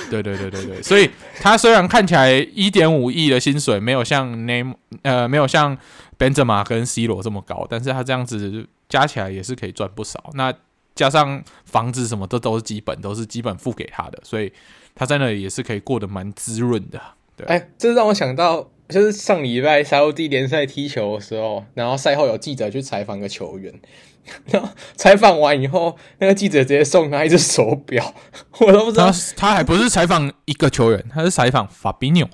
[0.09, 0.83] 对对对对对。
[0.83, 1.11] 所以
[1.41, 5.77] 他虽然看起来一点五亿的薪水没有像 Name 呃没有像
[6.19, 10.31] Benzema 跟 C 罗这么高，但是他这样子加起来也是可以赚不少。
[10.35, 10.55] 那
[10.95, 14.53] 加上房子什么的都是基本，都是基本付给他的，所以
[14.95, 17.01] 他在那里也是可以过得蛮滋润的。
[17.37, 23.73] 对，哎、欸，这让我想到，就是上礼拜沙乌地联赛踢球的时候，然后赛后有记者去采访个球员，
[24.51, 28.15] 然后采访完以后，那个记者直接送他一只手表，
[28.59, 32.29] 我都不知道，他，他还不是采访一个球员，他是采访法比纽，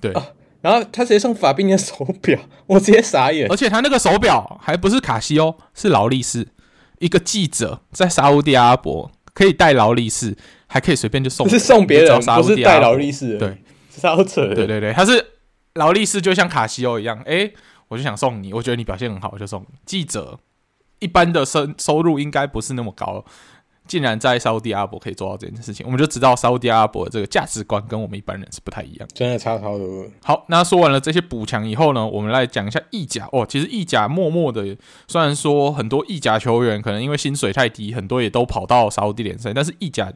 [0.00, 0.28] 对、啊，
[0.60, 6.48] 然后他直接送法比纽的手表， 我直接傻眼，而且他那个手表还不是卡西欧，是劳力士。
[6.98, 10.36] 一个记者在沙乌地阿拉伯可以戴劳力士，
[10.68, 13.36] 还可以随便就送，是送别人，不是戴劳力士。
[13.38, 13.58] 对，
[13.90, 14.46] 超扯。
[14.54, 15.31] 对对对，他是
[15.74, 17.22] 劳力士，就像卡西欧一样。
[17.26, 17.50] 哎，
[17.88, 19.78] 我就想送你，我觉得你表现很好，我就送你。
[19.84, 20.38] 记者
[20.98, 23.24] 一般的收收入应该不是那么高。
[23.84, 30.06] 竟然在沙乌地阿拉伯可以做到这件事情，我们就知道沙乌地阿拉伯的这个价值观跟我们一般人是不太一样，真的差超多。
[30.22, 33.44] 好，那说完了这些补强以后呢，我们来讲一下意甲哦。
[33.44, 34.76] 其实意甲默默的，
[35.08, 40.12] 虽然说很多意甲球员可能因为薪水太低，很多也都跑到沙乌地联赛，但是意甲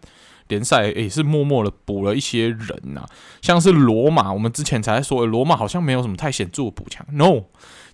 [0.49, 3.07] 联赛也是默默的补了一些人呐、
[3.43, 7.45] 像是罗马，我们之前才说罗马好像没有什么太显著的补强，no，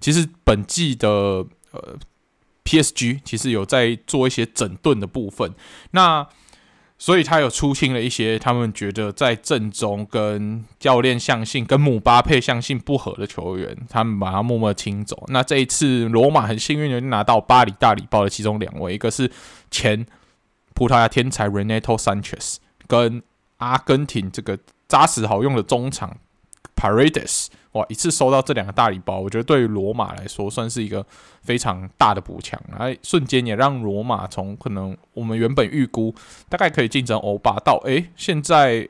[0.01, 1.09] 其实本季的
[1.73, 1.99] 呃。
[2.65, 5.53] PSG 其实有在做一些整顿的部分，
[5.91, 6.25] 那
[6.97, 15.25] 所以他有出清了一些他们觉得在阵中跟教练相性、跟姆巴佩相性不合的球员，他们把他默默清走。
[15.27, 19.29] 那这一次罗马很幸运的拿到巴黎大礼包的其中两位，一个是
[19.69, 20.07] 前
[20.83, 22.57] 葡萄牙天才 Renato Sanchez，
[22.89, 23.23] 跟
[23.59, 24.59] 阿根廷这个
[24.89, 26.17] 扎实好用的中场
[26.75, 27.47] Paredes。
[27.75, 27.87] 哇！
[27.89, 31.07] 一次收到这两个大礼包，我觉得对于罗马来说算是一个
[31.41, 36.13] 非常大的补强，哎，瞬间也让罗马从可能我们原本预估
[36.49, 38.89] 大概可以竞争欧霸到，诶、欸，现在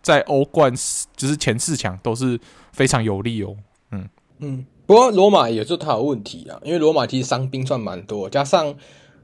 [0.00, 0.72] 在欧冠
[1.16, 2.38] 就是前四强都是
[2.70, 3.56] 非常有利哦。
[3.90, 8.72] 嗯嗯，不过罗马也是他有问题啊，因为罗马其实伤兵算蛮多，加上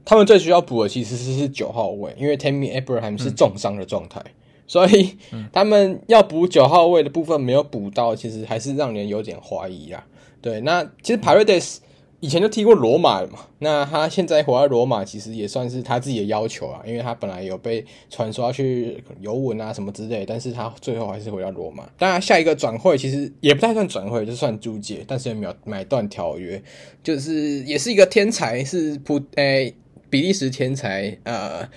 [0.09, 4.19] 他们最需要补的其实是九号位，因为 Tammy Abraham 是重伤的状态。
[4.65, 5.15] 所以
[5.53, 10.03] 他们要补九号位的部分没有补到，其实还是让人有点怀疑啦。
[10.41, 11.77] 对，那其实 Paredes
[12.21, 21.87] 以前就踢过罗马了嘛，那他现在回到罗马，其实也算是他自己的要求啊，因为他本来有被传说要去尤文啊什么之类，但是他最后还是回到罗马。
[21.99, 26.61] 当然，下一个转会其实也不太算转会，就算租借，但是也没有买断条约，
[27.03, 29.73] 就是也是一个天才，是普诶、
[30.09, 31.67] 比利时天才呃。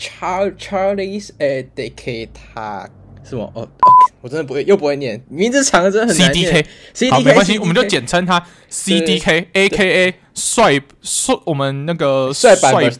[0.00, 2.88] Char Charles 诶，DK 他
[3.22, 3.50] 是吗？
[3.54, 3.68] 哦，
[4.22, 6.64] 我真的不会，又不会念名字长的，真的很难念。
[6.94, 12.90] CDK，好，没关系，我们就简称他 CDK，AKA 帅帅，我们那个帅版的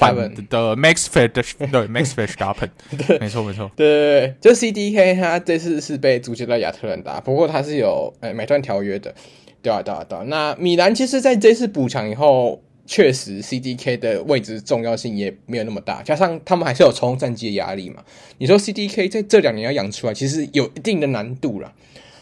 [0.77, 2.69] Max Verstappen，对，Max Verstappen，
[3.09, 9.15] 对，没错没错，对对对，就 CDK，他这次是被租借到亚特兰大，不过他是有诶买断条约的，
[9.63, 10.23] 对啊对啊对啊。
[10.27, 12.63] 那米兰其实在这次补强以后。
[12.93, 18.03] 确实，CDK 的位置重要性也没有那么大，加上他们还是有冲战绩的压力嘛。
[18.39, 21.73] 你说 CDK 在这两年要养出来，其实有一定的难度了。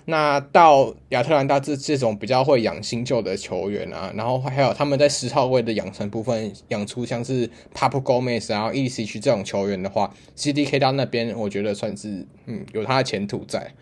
[0.05, 13.73] 那到亚特兰大这这种比较会养新旧的球员啊，然后还有他们在十号位的养成部分养出像是 Papu Gomez 然后 Ilicic 这种球员的话，CDK 到那边我觉得算是嗯有他的前途在，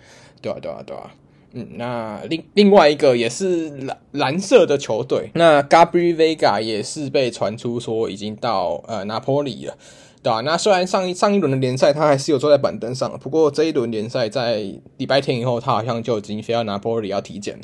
[0.41, 1.13] 对啊对啊对啊。
[1.59, 9.75] 嗯，那另另外一个也是蓝蓝色的球队，那 Gabri Vega 也是被传出说已经到呃拿坡里了，
[10.23, 10.43] 对吧？
[10.43, 14.65] 那虽然上一上一轮的联赛他还是有坐在板凳上，不过这一轮联赛在
[14.99, 17.63] 礼拜天以后，他好像就已经飞到拿坡里要体检了，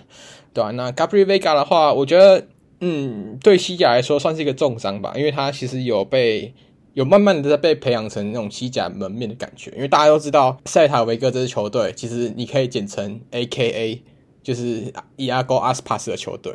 [0.55, 0.71] 对吧？
[0.71, 2.47] 那 Gabri Vega 的话，我觉得
[2.81, 6.55] 嗯，对西甲来说算是一个重伤吧，因为他其实有被。
[6.95, 14.01] 有慢慢的在被培养成那种西甲门面的感觉，因为大家都知道塞塔维格这支球队，其实你可以简称 AKA，
[14.43, 16.53] 就是伊阿戈阿斯帕斯的球队，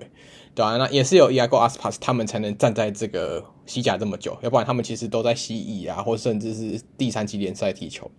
[0.53, 0.77] 对吧、啊？
[0.77, 8.09] 那也是有伊阿戈阿斯帕斯，他们才能站在这个西甲这么久，要不然他们其实都在西乙啊，或甚至是第三级联赛踢球，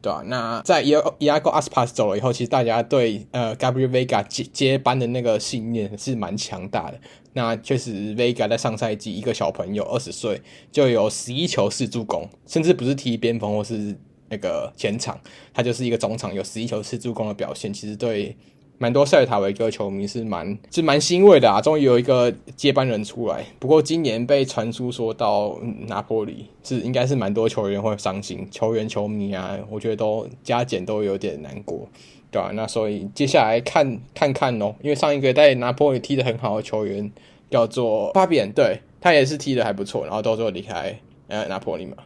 [0.00, 0.22] 对吧、啊？
[0.26, 6.98] 那在伊伊亚戈阿斯帕斯走了以后，其实大家对呃 Gabriel Vega 接接班的那个信念是蛮强大的。
[7.32, 10.40] 那确实，Vega 在上赛季一个小朋友，二十岁
[10.70, 15.20] 就有十一球四助攻，甚至不是踢边锋或是那个前场，
[15.52, 18.36] 他就是一个中场，有十一球四助攻的表现，其实对
[18.76, 23.44] 蛮多塞尔塔维戈球迷是蛮是蛮欣慰的啊，终于有一个接班人出来。
[23.58, 31.88] 不过今年被传出说到、拿破里是应该是蛮多球员会伤心，球员球迷啊，我觉得都加减都有点难过，
[32.30, 32.50] 对吧、啊？
[32.52, 37.10] 那所以接下来看看看哦，因为上一个在拿破里踢得很好的球员
[37.48, 40.98] 叫做巴比恩，对他也是踢得还不错，然后到最后离开
[41.28, 41.96] 呃拿破里嘛。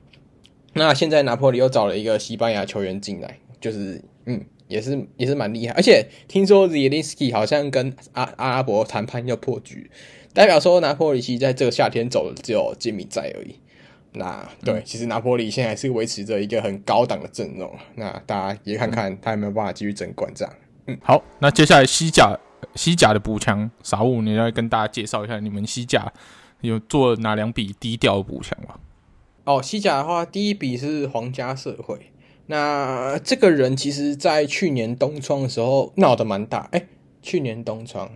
[0.75, 4.45] 那现在拿破里又找了一个西班牙球员进来，就是嗯。
[4.69, 9.91] 也是也是蛮厉害，而且听说 Zielinski 好像跟阿阿拉伯谈判要破局，
[10.33, 13.57] 代表说拿破里奇在这个夏天走的只有吉米在而已。
[14.13, 20.55] 那对，嗯、其实拿破里现在还是维持着一个很高档的阵容，那大家也看看他有没有办法继续争冠这样。
[20.87, 22.39] 嗯，好，那接下来西甲
[22.75, 26.13] 西甲的补强，傻物，你要跟大家介绍一下你们西甲
[26.63, 28.77] 有做哪两笔低调的补强吗？
[29.45, 32.11] 哦，西甲的话，第一笔是皇家社会。
[32.51, 36.87] 那这个人其实，在去年冬窗的时候闹得蛮大，哎，
[37.21, 38.11] 去年冬窗，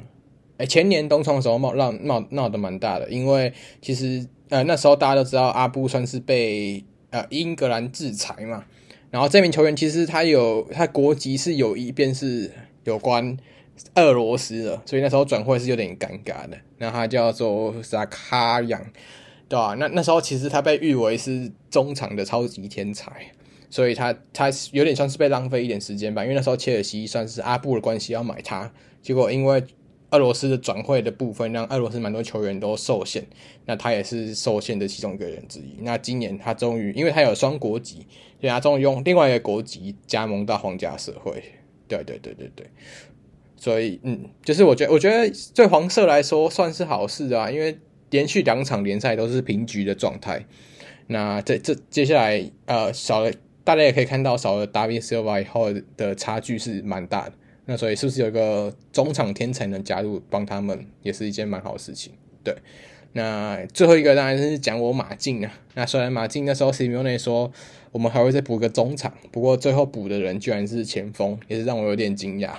[0.57, 3.53] 哎，前年冬窗的时候闹闹闹闹得蛮大的，因为
[3.83, 8.65] 其实呃那时候大家都知道阿布算是被呃英格兰制裁嘛，
[9.11, 12.51] 然后这名球员其实他有他国籍是有一边是
[12.85, 13.37] 有关
[13.97, 16.57] 俄罗斯的，所以那时候转会是有点尴尬的。
[16.79, 18.83] 那他叫做萨卡扬，
[19.47, 19.77] 对吧？
[19.79, 23.13] 那那时候其实他被誉为是中场的超级天才。
[23.73, 28.71] 所以他他有点像是被浪费一点时间吧，因为那时候切尔西算是阿布的关系要买他，
[29.01, 29.65] 结果因为
[30.11, 33.25] 俄罗斯的转会的部分让俄罗斯蛮多球员都受限，
[33.65, 35.79] 那他也是受限的其中一个人之一。
[35.81, 38.07] 那今年他终于，因为他有双国籍，
[38.39, 41.43] 所以他终于用另外一个国籍加盟到皇家社会。
[41.89, 42.67] 对对对对对，
[43.57, 47.79] 所以嗯，就是我觉得我觉得对黄色来说算是好事啊，因为
[48.11, 50.45] 连续两场联赛都是平局的状态。
[51.07, 53.33] 那这这接下来呃少了。
[53.65, 57.33] 大家也可以看到，少了达维斯尔瓦以后的差距是蛮大的。
[57.67, 62.13] 那所以是不是有一个中场天才能加入帮他们，也是一件蛮好的事情。
[62.43, 62.53] 对，
[63.13, 65.53] 那最后一个当然是讲我马竞啊。
[65.75, 67.53] 那虽然马竞那时候西米奥内说
[67.93, 72.51] 我们还会再补个中场，不过最后补的人居然是前锋，也是让我有点惊讶。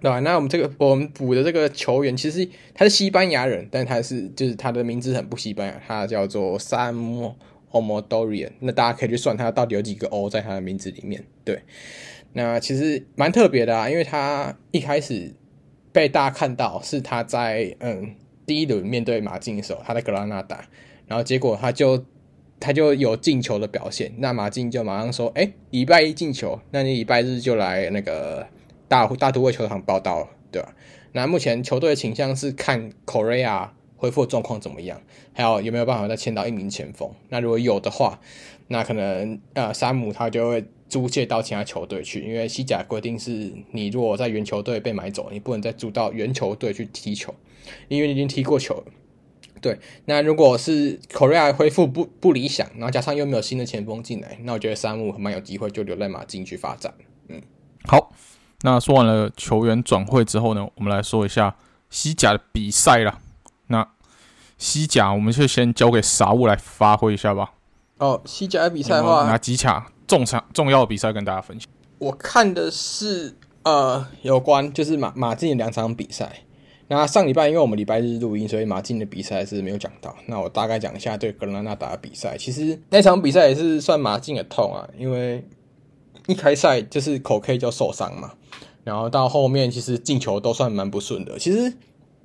[0.00, 0.20] 对吧？
[0.20, 7.34] 那我们这个我们补的这个球员，其实他是西班牙人，但他是就是他的名字很不西班牙，他叫做萨莫。
[7.74, 11.22] Omodorian，那大家可以去算他到底有几个 O 在他的名字里面。
[11.44, 11.60] 对，
[12.32, 15.34] 那其实蛮特别的啊，因为他一开始
[15.92, 18.14] 被大家看到是他在嗯
[18.46, 20.64] 第一轮面对马竞的时候，他在格拉纳达，
[21.06, 22.04] 然后结果他就
[22.58, 28.46] 他就有进球的表现，那马竞就马上说，哎，礼拜一进球，那你礼拜日就来那个
[28.88, 30.74] 大大都会球场报到了，对吧？
[31.12, 33.70] 那目前球队的倾向是看 Correa。
[34.04, 35.00] 恢复状况怎么样？
[35.32, 37.10] 还有有没有办法再签到一名前锋？
[37.30, 38.20] 那如果有的话，
[38.68, 47.34] 那可能呃，山姆他就会租借到其他球队去，因为西甲规定是你如果在原球队被买走，你不能再租到原球队去踢球，
[47.88, 48.84] 因为你已经踢过球了。
[49.62, 56.92] 对，那如果是 Correa 恢复不不理想，然后加上又没有新的前锋进来，那我觉得山姆蛮有机会就留在马竞去发展。
[57.28, 57.40] 嗯，
[57.84, 58.12] 好，
[58.60, 61.56] 那说完了球员转会之后呢，我们来说一下
[61.88, 63.20] 西甲的比赛啦。
[63.68, 63.93] 那
[64.64, 67.52] 西甲，我们就先交给傻物来发挥一下吧。
[67.98, 71.68] 哦，西甲的比赛的话，拿几场重场重要的比赛跟大家分享。
[71.98, 76.32] 我看的是呃，有关就是马马竞的两场比赛。
[76.88, 80.16] 那上礼拜因为我们礼拜日录音，所以马竞的比赛是没有讲到。
[80.24, 82.38] 那我大概讲一下对格兰纳达的比赛。
[82.38, 85.46] 其实那场比赛也是算马竞的痛啊，因为
[86.26, 88.32] 一开赛就是口 K 就受伤嘛，
[88.82, 91.38] 然后到后面其实进球都算蛮不顺的。
[91.38, 91.74] 其实。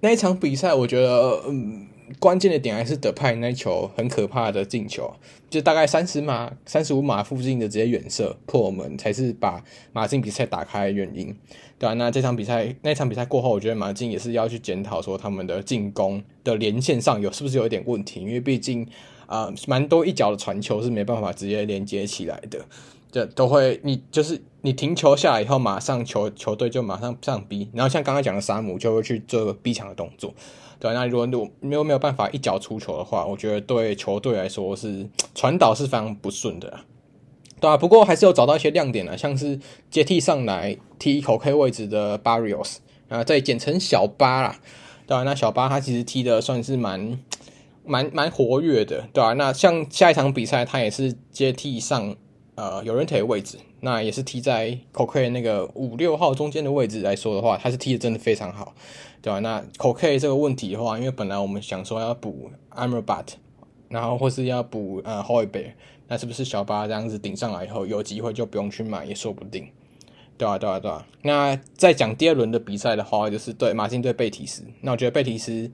[0.02, 1.86] 那一场比赛，我觉得，嗯，
[2.18, 5.14] 关键的点还是德派那球很可怕的进球，
[5.50, 11.36] 就大概三十码、三十五码附近的直接远射破门，才是把马竞比赛打开的原因，
[11.78, 18.88] 对啊，那这场比赛，那场比赛过后，我觉得马竞也是要去检讨说他们的进攻的连线上有是不是有一点问题，因为毕竟
[19.28, 22.66] 啊，蛮多一脚的传球是没办法直接连接起来的。
[23.12, 30.32] 这都会，你就是你停球下来以后，马上球球队就马上上逼，然后像刚才讲的沙姆就会去做逼抢的动作，
[30.80, 30.94] 对。
[30.94, 36.80] 那如果如没有没有办法一脚出球的话，我觉得对球队来说是传导是非常不顺的，
[37.60, 37.78] 对啊。
[37.78, 39.60] 不过还是有找到一些亮点的，像是
[39.92, 42.78] 接替上来踢口 K 位置的 Barrios
[43.10, 44.60] 啊，再简称小巴啦，
[45.06, 47.20] 对啊，那小巴他其实踢的算是蛮
[47.86, 52.16] 蛮蛮活跃的，对啊，那像下一场比赛他也是接替上。
[52.60, 58.76] 呃，有人腿的位置，那也是踢在 c o k 那个五六号中间的位置来说的话，他是踢的真的非常好，
[59.22, 59.40] 对吧？
[59.40, 63.28] 那 c o k 这个问题的话，因为本来我们想说要补 Amrabat，
[63.88, 65.72] 然后或是要补呃 Højbjerg，
[66.10, 69.70] 那是不是小巴这样子顶上来以后，有机会就不用去买也说不定，
[70.38, 71.08] 对啊，对啊，对啊。
[71.22, 74.64] 那再讲第二轮的比赛的话，就是对马竞对贝提斯。
[74.82, 75.72] 那我觉得贝提斯，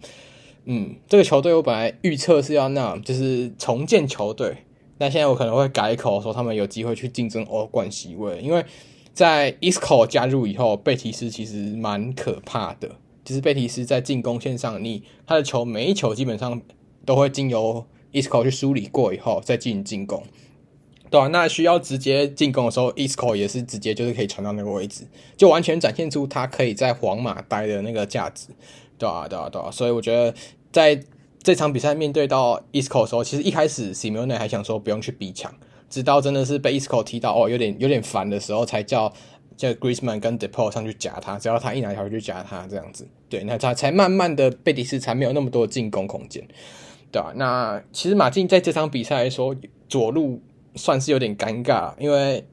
[0.65, 4.57] 嗯，这个球队我本来预测是要那，就是重建球队。
[4.97, 8.65] 但现在我可能会改口说，他们有机会去竞争欧冠席位，因为
[9.13, 12.89] 在 Isco 加入以后，贝提斯其实蛮可怕的。
[13.23, 16.61] 就是贝提斯在进攻线上，你他的球每一球基本上
[17.05, 20.23] 都会经由 Isco 去梳理过以后再进行进攻。
[21.09, 28.47] 对啊，那需要直接进攻的时候，Isco 也是直接就是可以传到那个位置，就完全展现出他可以在皇马待的那个价值。
[28.97, 30.33] 对啊，对啊，对啊，所以我觉得
[30.71, 31.03] 在。
[31.45, 35.53] 这场比赛面对到 Isco 的时候，其实一开始 Simone 还想说不用去逼抢，
[35.87, 39.13] 直到真的是被 Isco 踢到哦，有点有点烦的时候，才叫
[39.55, 43.07] 叫 g r i e z m a n 跟 Depay 上去夹他，只要他一拿球就夹他这样子。
[43.29, 46.43] 对，那他才慢慢的贝蒂斯才没有那么多的进攻空间，
[47.11, 47.31] 对、啊？
[47.35, 49.55] 那其实马竞在这场比赛来说，
[49.87, 50.41] 左路
[50.73, 52.43] 算是有点尴尬，因为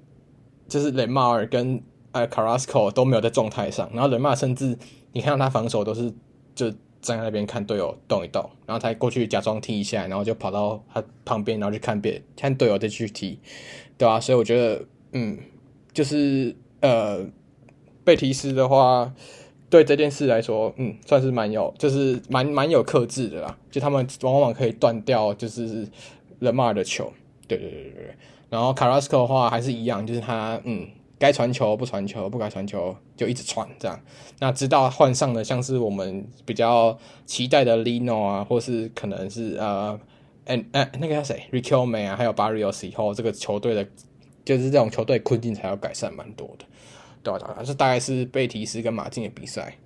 [0.69, 4.77] 就是雷马尔跟呃 Carrasco 都没有在状态上，然后雷马尔甚至
[5.15, 6.13] 你看到他防守都是
[6.55, 6.71] 就。
[7.03, 13.39] 站在那边看队友动一动，然后他过去假装踢一下，然后就跑到他旁边，然后去看别看队友再去踢，
[13.99, 14.21] 对吧、啊？
[14.21, 15.37] 所以我觉得，嗯，
[15.93, 17.27] 就是呃，
[18.05, 19.13] 贝提斯的话，
[19.69, 23.59] 对这件事来说，嗯，算是蛮有，就是蛮蛮有克制的啦。
[23.71, 25.87] 就他们往往可以断掉，就是
[26.39, 27.13] 勒马尔的球，
[27.49, 28.15] 对对对对对。
[28.49, 30.89] 然后卡拉斯科的话还是一样，就是他，嗯。
[31.23, 34.01] 该传球不传球，不该传球就一直传，这样。
[34.41, 39.97] 那直到换上的像是我们比较期待的 Lino 啊，或是可能是呃，
[40.47, 43.87] 哎哎，那个叫谁，Riquelme 啊，还有 Barrios 以后，这个球队的，
[44.45, 46.65] 就是这种球队困境才要改善蛮多的。
[47.23, 49.77] 对啊，这大概是贝提斯跟马竞的比赛。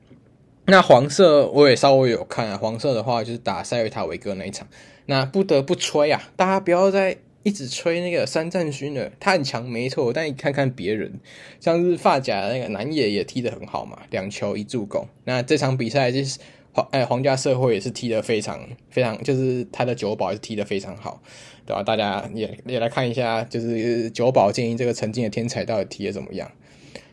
[0.64, 4.66] 那黄色我也稍微有看啊，黄色的话就是打塞维塔维戈那一场。
[5.04, 7.18] 那不得不吹啊，大家不要再。
[7.46, 11.12] 一直吹那个三战勋的，他很强没错，但你看看别人，
[11.60, 15.06] 像是发甲的那个南野也踢得很好嘛，两球一助攻。
[15.22, 16.40] 那这场比赛就是
[16.72, 18.58] 皇哎皇家社会也是踢得非常
[18.90, 21.22] 非常，就是他的酒保也是踢得非常好，
[21.64, 21.84] 对吧？
[21.84, 26.50] 大家也也来看一下，就是酒保建议这个曾经的天才到底踢得怎么样，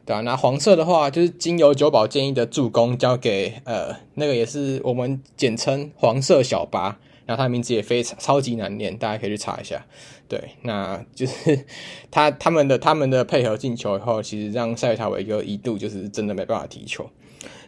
[0.03, 0.21] 对吧？
[0.21, 6.99] 那黄色的话就是经由酒保建议的助攻交给呃那个也是我们简称黄色小巴。
[7.25, 9.85] 然后他的名字也非常超级难念，大家可以去查一下。
[10.33, 11.63] 对，那就是
[12.09, 17.07] 他他们的他们的配合进球以后，其实让塞维塔维戈一度就是真的没办法踢球，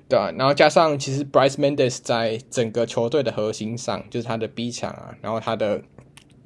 [0.10, 0.32] 对吧？
[0.36, 5.80] 然后加上其实 Bryce Mendes 在整个球队的核心上，就是他的逼抢啊，然后他的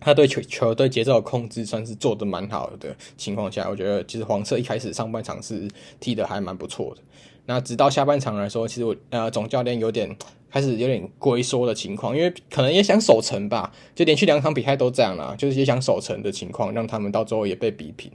[0.01, 5.69] 他对球球队节奏的控制算是做的蛮好的情况下，我觉得其实黄色一开始上半场是
[6.01, 7.01] 踢得还蛮不错的。
[7.49, 10.15] 那直到下半场来说，其实我呃总教练有点。
[10.51, 18.11] 开始有点龟缩的情况，因为可能也想守城吧，就连续两场比赛都这样啦，就是也想守城的情况，让他们到最后也被逼平。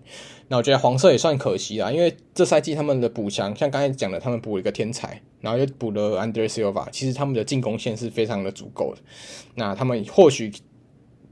[0.48, 9.02] 那我觉得黄色也算可惜啦，因为这赛季他们的补强，像刚才讲的，他们补了一个天才，然后又补了 Andre Silva，其实他们的进攻线是非常的足够的。
[9.54, 10.52] 那他们或许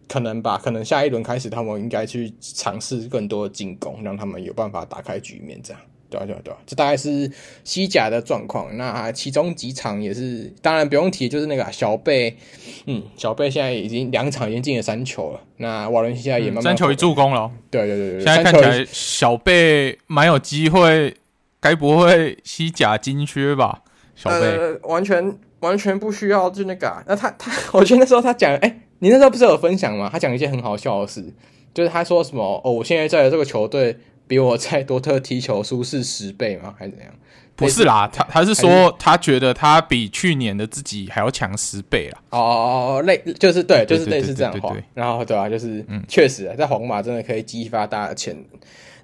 [0.07, 5.83] 可能吧，可能下一轮开始，他们应该去尝试更多的进攻，让他们有办法打开局面，这样。
[6.13, 7.31] 对啊，对啊，对啊，这大概是
[7.65, 8.77] 西甲的状况。
[8.77, 12.37] 那其中几场也是，当然不用提，就是那个小贝，
[12.85, 15.41] 嗯，小贝现在已经两场已经进了三球了。
[15.57, 17.51] 那瓦伦西亚也慢慢、嗯、三球一助攻了。
[17.71, 21.17] 对对对对，现在看起来小贝蛮有机会，
[21.59, 23.81] 该不会西甲金靴吧？
[24.15, 27.03] 小贝、呃、完全完全不需要就那个、啊。
[27.07, 30.11] 那他他， 我觉得那时候他讲，哎、欸，你那时候不是有分享吗？
[30.13, 31.25] 他讲一件很好笑的事，
[31.73, 33.97] 就是他说什么哦，我现在在的这个球队。
[34.33, 36.75] 比我在多特踢球舒适十倍吗？
[36.79, 37.13] 还是怎样？
[37.55, 42.19] 不是啦，他他是说他觉得他比去年的自己还要强十倍啦。
[42.31, 44.75] 哦哦哦，类就是对，就是类似这样的话。
[44.95, 45.51] 然后对、啊？
[45.51, 48.45] 就是嗯，确实啊，在皇马真的可以激发大家的潜能。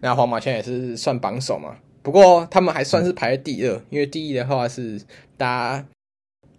[0.00, 4.98] 那皇马现在也是算榜首嘛，不过他们还算是排第二，嗯、因为第一的话是
[5.36, 5.86] 大家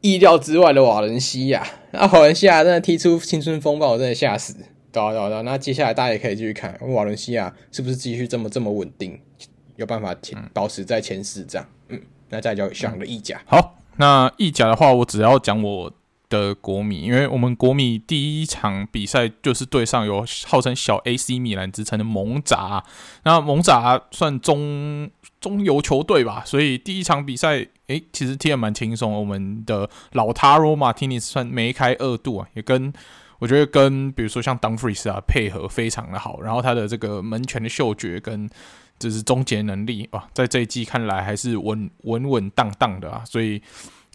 [0.01, 1.65] 意料之外的瓦伦西亚。
[1.89, 4.55] 那瓦伦西亚真的踢出青春风暴，我真的吓死。
[4.91, 9.19] 对啊，对啊，对啊，那接下来大家也可以继续看，瓦伦西亚是不是继续这么这么稳定，
[9.75, 11.67] 有办法前保持在前四这样？
[11.89, 13.39] 嗯，那再讲讲的意甲。
[13.45, 15.91] 好，那意甲的话，我只要讲我
[16.27, 22.83] 的国米，因为我们国米第一场比赛就是对上有号称小 AC 米兰之称的蒙扎，
[23.23, 25.07] 那蒙扎算中
[25.39, 29.13] 中游球队吧，所以第一场比赛，诶，其实踢得蛮轻松。
[29.13, 32.91] 我们的老塔罗马提尼算梅开二度啊，也跟。
[33.39, 38.49] 我觉得跟比如说像 Dumfries 啊配合非常的好，然后他的这个门前的嗅觉跟
[38.99, 43.61] 就是终结能力啊，在这一季看来还是稳稳稳当当的啊，所以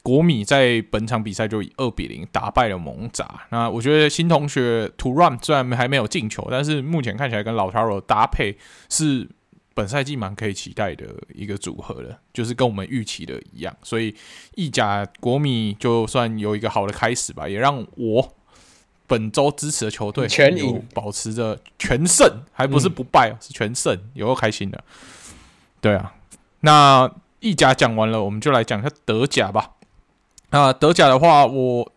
[0.02, 3.26] 国米在本场比赛就以二比零打败了蒙扎。
[3.50, 8.58] 那我觉得新同学 Thuram 虽然还没有进球，但是目前看起来跟老塔罗搭配
[8.90, 9.26] 是
[9.72, 14.14] 本赛季蛮可以期待的一个组合的，就是跟我们预期的一样，所以
[14.54, 18.36] 意甲国米就算有一个好的开始吧，也让我
[19.06, 24.82] 本周支持的球队全赢，保持着全胜，还不是不败，嗯、是全胜，有够开心的。
[25.80, 26.14] 对啊，
[26.60, 29.72] 那意甲讲完了，我们就来讲一下德甲吧。
[30.50, 31.92] 那德甲的话，我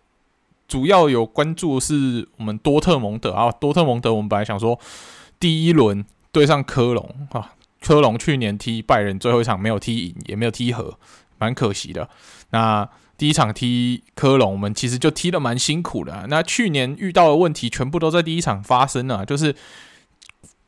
[0.67, 4.77] 主要有关注的是我们多特蒙德啊，多特蒙德，我们本来想说
[5.39, 10.97] 第一轮对上科隆啊，科隆去年踢拜仁最后一场没有踢赢，也没有踢和，
[11.37, 12.09] 蛮可惜的。
[12.49, 16.25] 那第一场踢科隆，我们其实就踢得蛮辛苦的。
[16.29, 19.55] 那去年遇到的问题，全部都在第一场发生了，就是。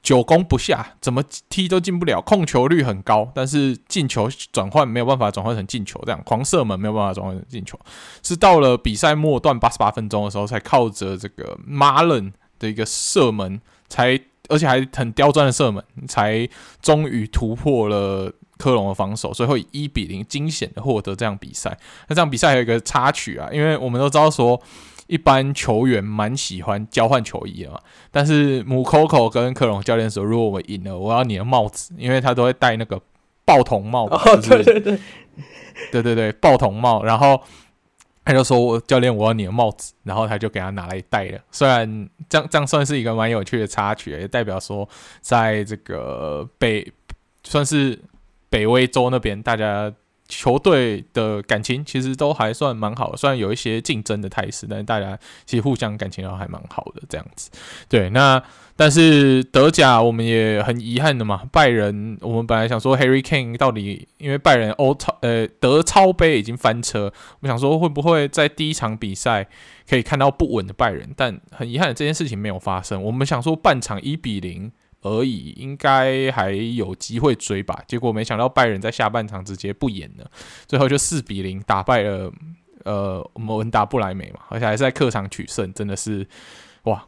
[0.01, 7.77] 久攻不下，怎么踢都进不了，控球率很高，但是进球转换没有办法转换成进球，这样狂射门没有办法转换成进球，
[8.23, 16.47] 是到了比赛末段八十八分钟的时候，才靠着这个马伦的一个射门，才而且还很刁钻的射门，才
[16.81, 21.76] 终于突破了科隆的防守，最后以一比零惊险的获得这样比赛。
[22.10, 24.62] 那这样比赛还有一个插曲啊，因为我们都知道说。
[25.10, 27.80] 一般球员蛮喜欢交换球衣的嘛，
[28.12, 33.01] 但是姆科科跟科隆教练说，如果我们赢了，我要你的帽子，因为他都会戴那个
[33.43, 34.05] 报童帽。
[34.05, 34.99] 哦，对对对，
[35.91, 37.01] 对对对，报童帽。
[37.01, 37.41] 然后
[38.24, 41.39] 他就说我教练，我要你的帽子，然后他就给他拿来戴了。
[41.49, 44.88] 虽然这样这样算是一个蛮有趣的插曲，也代表说，
[45.22, 46.88] 在这个北
[47.43, 47.99] 算是
[48.49, 49.93] 北威州那边，大家。
[50.31, 57.49] 球队的感情其实都还算蛮好，虽然有一些竞争的态势，但是大家其实互相感情都还蛮好的这样子。
[57.89, 58.39] 对，那
[58.75, 69.47] 但是德甲我们也很遗憾的嘛，拜仁我们本来想说 Harry Kane 到底因为拜仁欧超呃德超杯已经翻车，我想说会不会在第一场比赛
[69.89, 73.01] 可以看到不稳的拜仁，但很遗憾的这件事情没有发生。
[73.01, 74.71] 我们想说半场一比零。
[75.01, 77.81] 而已，应该还有机会追吧。
[77.87, 80.29] 结果没想到拜仁在下半场直接不演了，
[80.67, 82.31] 最后就四比零打败了
[82.83, 86.27] 呃我们文达不莱梅嘛，而且还是在客场取胜，真的是
[86.83, 87.05] 哇，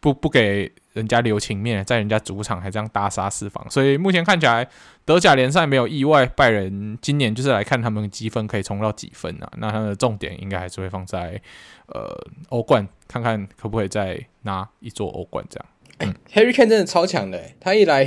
[0.00, 3.64] 不不给人家留情面，在人家主场还这样大杀四方。
[3.70, 4.66] 所以目前看起来
[5.04, 9.50] 德甲联赛没有意外，拜仁今年就是来看他们积分可以冲到几分啊？
[9.58, 11.40] 那他的重点应该还是会放在
[11.88, 12.16] 呃
[12.48, 15.66] 欧冠，看看可不可以再拿一座欧冠这样。
[15.98, 18.04] 欸、Harry Kane 真的超强的，他一来，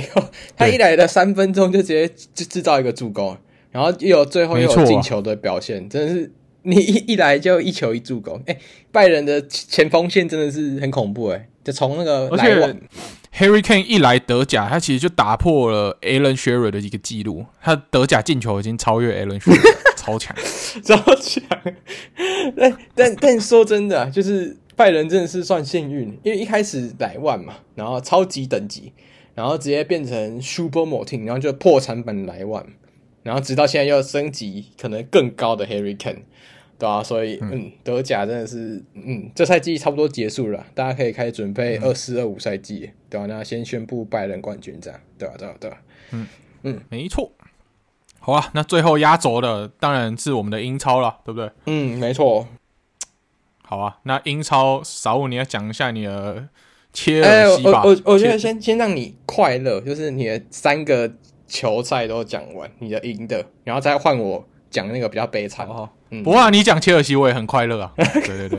[0.56, 3.36] 他一来的三分钟就直接就制造一个助攻，
[3.72, 6.32] 然后又有最后又有进球的表现，真的是
[6.62, 8.36] 你一一来就一球一助攻。
[8.46, 8.60] 哎、欸，
[8.92, 12.76] 拜仁的前锋线真的是很恐怖哎，就从那个来往
[13.36, 20.36] Harry Kane 一来德甲，他其实就打破了 Alan Shearer 的一个记录，他德甲进球已经超越 Alan Shearer， 超强，
[20.84, 21.42] 超强。
[22.56, 24.56] 但但但说真的，就是。
[24.80, 28.94] 拜仁真的是算幸运，因为一开始莱万嘛，然后超级等级，
[29.34, 32.64] 然后直接变成 Super Moting，然后就破产版莱万，
[33.22, 36.22] 然后直到现在又升级可能更高的 Harry Kane，
[36.78, 43.26] 对啊，所以嗯，嗯，德甲真的是嗯，这赛季差不多结束了，大家可以开始准备二四二五赛季，对吧、啊？
[43.26, 45.36] 那先宣布拜仁冠军这样，对吧、啊？
[45.36, 45.56] 对吧、啊？
[45.60, 45.82] 对吧、啊？
[46.12, 46.26] 嗯
[46.62, 47.30] 嗯，没错。
[48.18, 51.50] 好啊，那最后压轴的当然是我们的英超了，对不对？
[51.66, 52.48] 嗯，没错。
[53.70, 56.48] 好啊，那英超少五你要讲一下你的
[56.92, 57.82] 切尔西吧。
[57.82, 61.08] 欸、我我我觉得先先让你快乐，就是你的三个
[61.46, 65.68] 球赛都讲完，你的赢的，然后再换我讲那个比较悲惨。
[65.68, 67.92] 哦嗯、不过你讲切尔西我也很快乐啊。
[67.96, 68.58] 对 对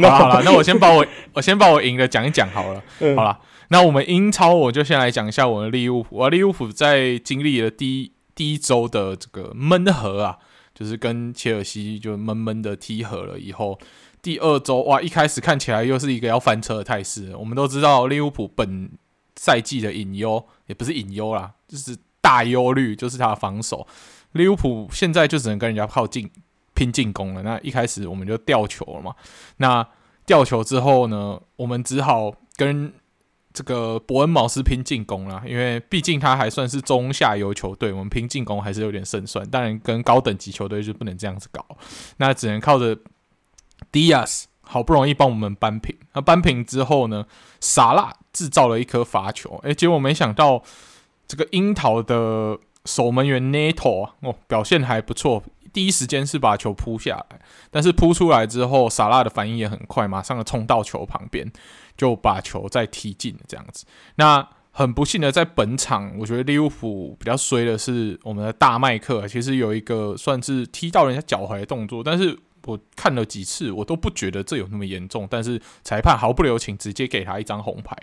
[0.08, 2.82] 好了，那我先把我 我先把我赢的讲一讲好了。
[3.00, 6.16] 嗯、好了，那我们英超我就先来讲一下我们的利物浦。
[6.16, 10.38] 我利物浦在经历了第一第一周的这个闷和啊，
[10.74, 13.78] 就是跟切尔西就闷闷的踢和了以后。
[14.22, 17.34] 第二周哇，一开始看起来又是一个要翻车的态势。
[17.34, 18.88] 我们都知道利物浦本
[19.34, 23.84] 赛季的隐忧也不是隐忧啦，就是大忧虑，就是他的防守。
[24.30, 26.30] 利物浦现在就只能跟人家靠近
[26.72, 27.42] 拼进攻了。
[27.42, 29.12] 那一开始我们就掉球了嘛。
[29.56, 29.84] 那
[30.24, 32.92] 掉球之后呢，我们只好跟
[33.52, 39.44] 这个伯恩茅斯拼进攻了，因为毕竟他还算是中下游球队，我们拼进攻还是有点胜算。
[39.50, 41.66] 当然，跟高等级球队就不能这样子搞，
[42.18, 42.96] 那只能靠着。
[43.90, 47.26] 迪亚斯好不容易帮我们扳平，那扳平之后呢，
[47.60, 50.62] 萨拉制造了一颗罚球，诶，结果没想到
[51.28, 55.42] 这个樱桃的守门员 Neto 哦，表现还不错，
[55.74, 57.38] 第一时间是把球扑下来，
[57.70, 61.52] 但是扑出来之后，萨拉的反应也很快，马上冲到球旁边，
[61.96, 63.84] 就把球再踢进这样子。
[64.14, 72.38] 那很不幸的，在本场，我觉得利物浦比较衰的是我们的大麦克，其实有一个算是踢到人家脚踝的动作，但是。
[72.64, 77.96] 我看了几次，我都不觉得这有那么严重，但是裁判毫不留情，直接给他一张红牌。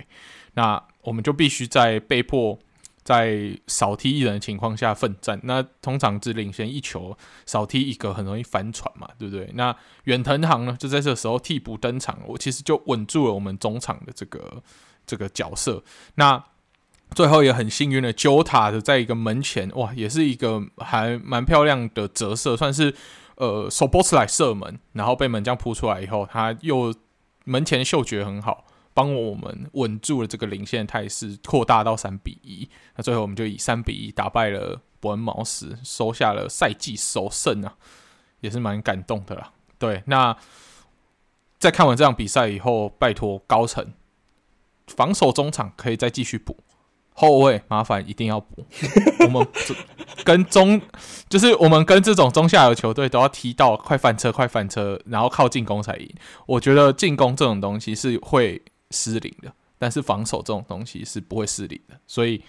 [0.53, 2.59] 那我们就必须在被迫
[3.03, 5.39] 在少踢一人的情况下奋战。
[5.43, 9.49] 那通常只领先一球，少踢一个很容易翻船嘛，对不对？
[9.53, 14.61] 那远藤航呢，就在这时候替补登场，我其实就稳住了我们中场的这个
[15.05, 15.83] 这个角色。
[16.15, 16.43] 那
[17.15, 22.93] 最后也很幸运的，Jota 的在一个门前，哇，也是一个还蛮漂亮的折射，算是
[23.39, 26.93] 呃首波出来射门，然后被门将扑出来以后，他又
[27.43, 28.65] 门前嗅觉很好。
[28.91, 32.67] 帮我们稳住了这个领先态势，扩大到三比一。
[32.97, 37.77] 那最后我们就以三比一打败了伯恩茅斯，收下了赛季首胜啊，
[38.41, 39.53] 也是蛮感动的啦。
[39.77, 40.35] 对，那
[41.59, 43.93] 在看完这场比赛以后，拜托高层
[44.87, 46.57] 防守中场可以再继续补，
[47.13, 48.65] 后卫麻烦一定要补。
[49.21, 49.47] 我们
[50.29, 50.81] 跟中
[51.27, 56.09] 就是我们跟这种中下游球队都要踢到快翻车、快翻车，然后靠进攻才赢。
[56.45, 58.61] 我觉得进攻这种东西是会。
[58.91, 62.41] 失灵的，但是防守这种东西是不会失灵的，所以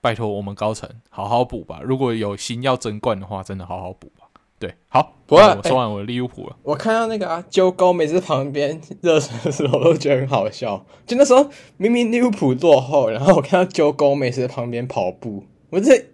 [0.00, 1.80] 拜托我们高层好好补吧。
[1.84, 4.24] 如果有心要争冠的话，真的好好补吧。
[4.58, 6.56] 对，好，不过我说完我的利物浦了。
[6.62, 10.82] 我看到那个啊，Joe Gomez 旁边热身的时候，我都觉得很好笑。
[11.06, 16.06] 就那时候明明利物浦落后，然后我看到 Joe Gomez 在旁边跑步，我这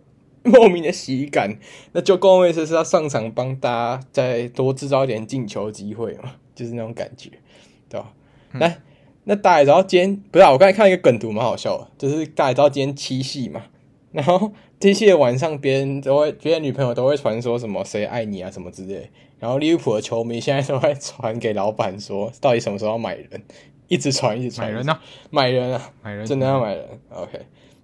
[0.50, 1.58] 莫名的喜感。
[1.92, 6.34] 那 Joe Gomez 是要上场帮大家再多制造一点进球机会嘛？
[6.54, 7.30] 就是那种感觉，
[7.88, 8.12] 对吧？
[8.52, 8.82] 来、嗯。
[9.24, 13.62] 那大家知道今天不是、啊、我刚才看一个梗图蛮好笑的，就是大家知道今天七夕嘛，
[14.10, 23.42] 然后七夕的晚上别人都会，别人女朋友都会传说什么谁爱你啊什么之类，然后利物浦的球迷现在都会传给老板说，到底什么时候要买人，
[23.88, 25.02] 一直传一直传，买人呢、啊？
[25.28, 26.88] 买人啊，买人，真的要买人。
[27.10, 27.38] OK，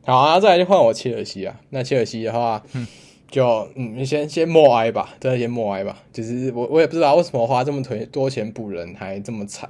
[0.05, 2.87] 好啊，再来就换我切尔西啊，那切尔西的话，嗯、
[3.31, 7.83] 就嗯，你先先默哀吧，真的先默哀吧，就是我我也不知道为什么花这么
[8.13, 9.69] 多钱补人还这么惨。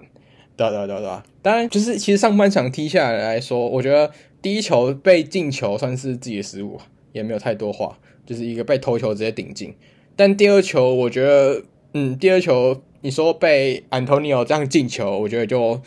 [0.57, 1.11] 对对对对，
[1.43, 4.11] 当然就是其实上半场踢下来来说，我觉得
[4.41, 6.81] 第一球被进球算是自己的失误，
[7.13, 9.75] 也没有太多话，就是一个被头球直接顶进。
[10.17, 11.63] 但第二球，我觉得，
[11.93, 15.81] 嗯，第二球你说被安东尼奥这样进球，我觉得就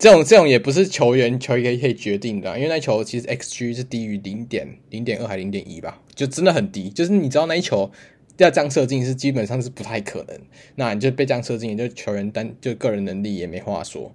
[0.00, 7.92] 这种这种也不是球员球员可以决定的，因为那球其实 XG 是低于零点零点二还零点一吧，就真的很低，就是你知道那一球。
[8.38, 10.40] 要这样射进是基本上是不太可能，
[10.76, 14.10] 那你就被这样射进，就球员单就个人能力也没话说，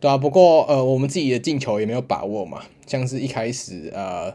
[0.00, 4.34] 对啊，不过呃，我们自己的进球也没有把握嘛，像是一开始呃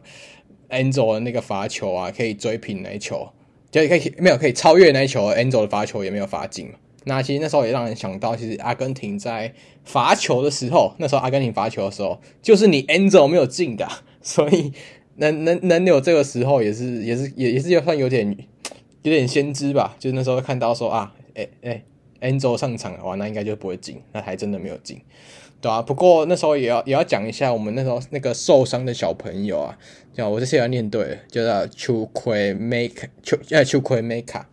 [0.70, 3.28] ，Enzo 的那个罚球啊，可以追平那一球，
[3.72, 6.74] 就可以没有可以超越那一球，Enzo 的罚球也没有罚进嘛。
[7.06, 13.88] 那其实那时候也让人想到，其实阿根廷在罚球的时候，那时候阿根廷罚球的时候，就是你 Angel 没有进的，
[14.22, 14.72] 所以
[15.16, 18.38] 能能能有这个时候也是也是也也是就算有点。
[19.04, 21.84] 有点先知吧，就那时候看到说啊，诶诶
[22.22, 25.02] ，Angel 上场的话，那应该就不会进，那还真的没有进，
[25.60, 29.76] 对啊，不过那时候也要也要讲一下，我们那时候那个受伤的小朋友啊，
[30.14, 34.44] 叫我这些要念对，就叫 Chukwuemeka 丘呃 Chukwuemeka，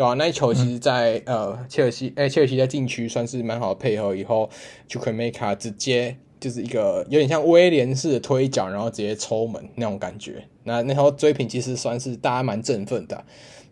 [0.00, 4.48] 对啊，那一球其实在，呃切尔西诶切尔西在禁区算是蛮好的配合，以后
[4.88, 13.22] Chukwuemeka 直接就是一个有点像威廉式的推脚，然后直接抽门那种感觉，那那时候追平其实算是大家蛮振奋的。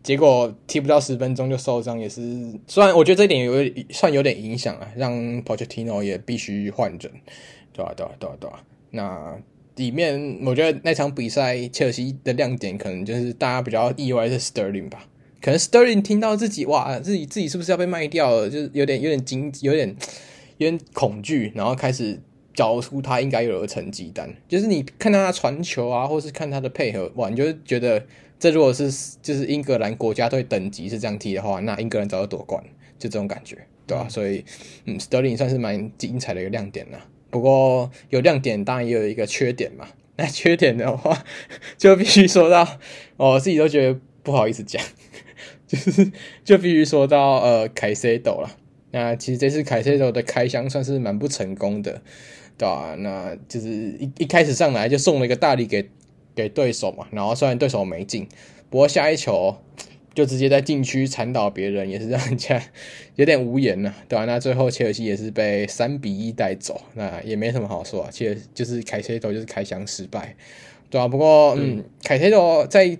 [0.02, 2.20] 结果踢不到十分钟就受伤，也是
[2.66, 3.54] 虽然我觉得这一点有
[3.88, 5.10] 算有点影响啊，让
[5.44, 7.10] Pochettino 也必须换人，
[7.72, 7.94] 对、啊？
[7.96, 8.12] 对、啊？
[8.18, 8.36] 对、啊？
[8.38, 8.62] 对、啊？
[8.90, 9.38] 那
[9.76, 15.06] 里面我觉得那场比赛切尔西的亮点可能就是大家比较意外是 Sterling 吧，
[15.40, 19.94] 可能 Sterling 听到自己哇，自己自己是不是要被卖掉了，就是有点有点惊，有点
[20.58, 22.20] 有点恐惧，然后开始
[22.54, 28.04] 交出他应该有的成绩单，就是你看他传球啊，或是看他的配合，哇，你就觉得。
[28.40, 28.88] 这如果是
[29.20, 32.62] 就是英格兰国家队等级是这样踢的话，那英格兰早就夺冠，
[32.96, 34.04] 就这种感觉，对吧？
[34.06, 34.44] 嗯、所以，
[34.84, 37.04] 嗯，Sterling 算是蛮精彩的一个亮点了。
[37.30, 39.88] 不过有亮点，当然也有一个缺点嘛。
[40.14, 41.24] 那缺点的话，
[41.76, 42.62] 就必须说到，
[43.16, 44.80] 哦，我自己都觉得不好意思讲，
[45.68, 46.12] 就是
[46.44, 48.50] 就必须说到呃，凯塞斗了。
[48.90, 52.02] 那其实这次凯塞斗的开箱算是蛮不成功的，
[52.56, 52.96] 对吧？
[52.98, 55.88] 那就是一一开始上来就送了一个大礼给。
[56.34, 58.28] 给对手嘛，然后虽然对手没进，
[58.70, 59.56] 不过下一球
[60.14, 62.62] 就直接在禁区铲倒别人，也是让人家
[63.16, 64.24] 有点无言呐，对吧？
[64.24, 68.10] 那最后切尔西也是被三比一带走，那也没什么好说啊。
[68.12, 70.36] 切尔就是凯塞斗就是开箱失败，
[70.88, 71.08] 对吧？
[71.08, 72.96] 不过嗯，凯塞斗在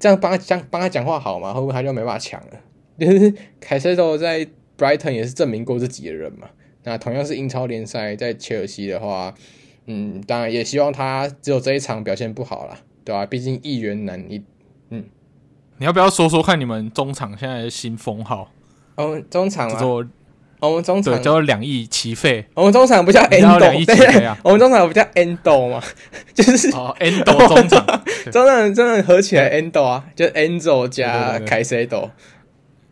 [0.00, 1.54] 这样帮他讲帮他讲话好吗？
[1.54, 2.60] 会不会他就没办法抢了？
[2.98, 4.44] 就是凯塞多在
[4.76, 6.48] Brighton 也是证明过自己的人嘛。
[6.82, 9.32] 那同样是英超联赛，在切尔西的话。
[9.86, 13.26] 嗯，当然也希望他只有这一场表现不好啦，对吧、啊？
[13.26, 14.40] 毕竟一员难一。
[14.90, 15.04] 嗯，
[15.78, 18.52] 你要不要说说看你们中场现在的新封号？
[18.96, 19.68] 哦，中场
[20.60, 22.44] 我们中场叫做两亿起飞。
[22.54, 24.36] 我们中场不叫 Endo！
[24.42, 25.82] 我们中场不叫 Endo 吗？
[26.34, 32.10] 就是哦，Endo 中场， 中场真的合起来 Endo 啊，就 endo 加凯塞多。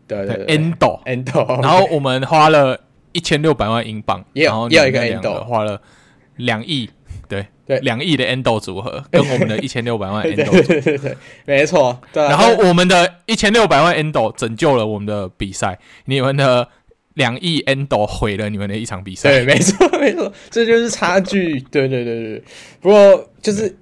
[0.06, 1.62] 对对对，Endo Endo。
[1.62, 2.80] 然后我们花了
[3.12, 5.80] 一千六百万英镑，也有也有一个 Endo，花了
[6.36, 6.88] 两亿。
[7.28, 12.00] 对对，两亿的 Endo 组合 跟我们的一千六百万 Endo 组合，对对对，没错。
[12.14, 16.66] 然后我们的一千六百万 Endo 拯救了我们的比赛，你们的
[17.18, 19.30] 两亿 Endo 毁了你们的一场比赛。
[19.30, 21.60] 对，没错 没错，这就是差距。
[21.70, 22.42] 对对对对，
[22.80, 23.76] 不过就是，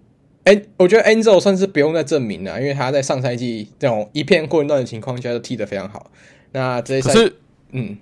[0.44, 6.10] 哎，我觉得 Enzo 算是不用再证明了，因为他在上赛季这种一片混乱的情况下都踢得非常好。
[6.52, 7.36] 那这一赛，是
[7.72, 7.98] 嗯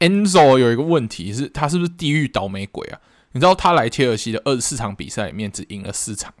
[0.00, 3.00] ，Enzo 有一个问题是，他是不是地狱倒霉鬼啊？
[3.34, 6.34] 你知道他来切尔西的二十四场比赛里面只赢了四场，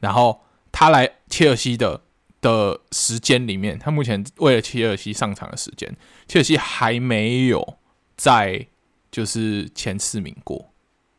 [0.00, 0.40] 然后
[0.70, 2.00] 他来切尔西的
[2.40, 5.94] 的时间里面，他目前为了切尔西上场的时间，
[6.28, 7.76] 切尔西还没有
[8.16, 8.66] 在
[9.10, 10.70] 就是前四名过，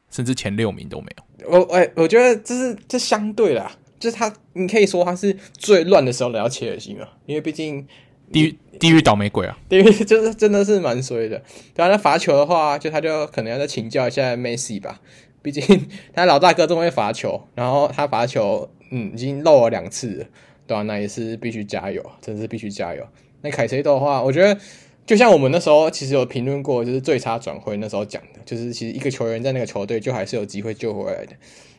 [0.09, 1.49] 甚至前六名都没有。
[1.49, 7.87] 我哎，我觉得这是这相对啦，就是他，你可以说他是最乱的时候来到切尔西嘛，因为毕竟。
[8.29, 9.57] 地狱地狱倒霉鬼啊！
[9.69, 11.41] 地狱 就是真的是蛮衰的。
[11.73, 14.99] 当然，他罚球的话，就他就可能要再请教一下梅西吧。
[15.41, 20.25] 毕竟他老大哥这么会罚球，然后他罚球，嗯，已经漏了两次了，
[20.67, 20.83] 对、啊？
[20.83, 23.03] 那也是必须加油，真是必须加油。
[23.41, 24.59] 那凯塞多的话，我觉得
[25.05, 31.33] 就像我们那时候其实有评论过，就是最差转会那时候讲的，就是其实一个球员在那个球队就还是有机会救回来的，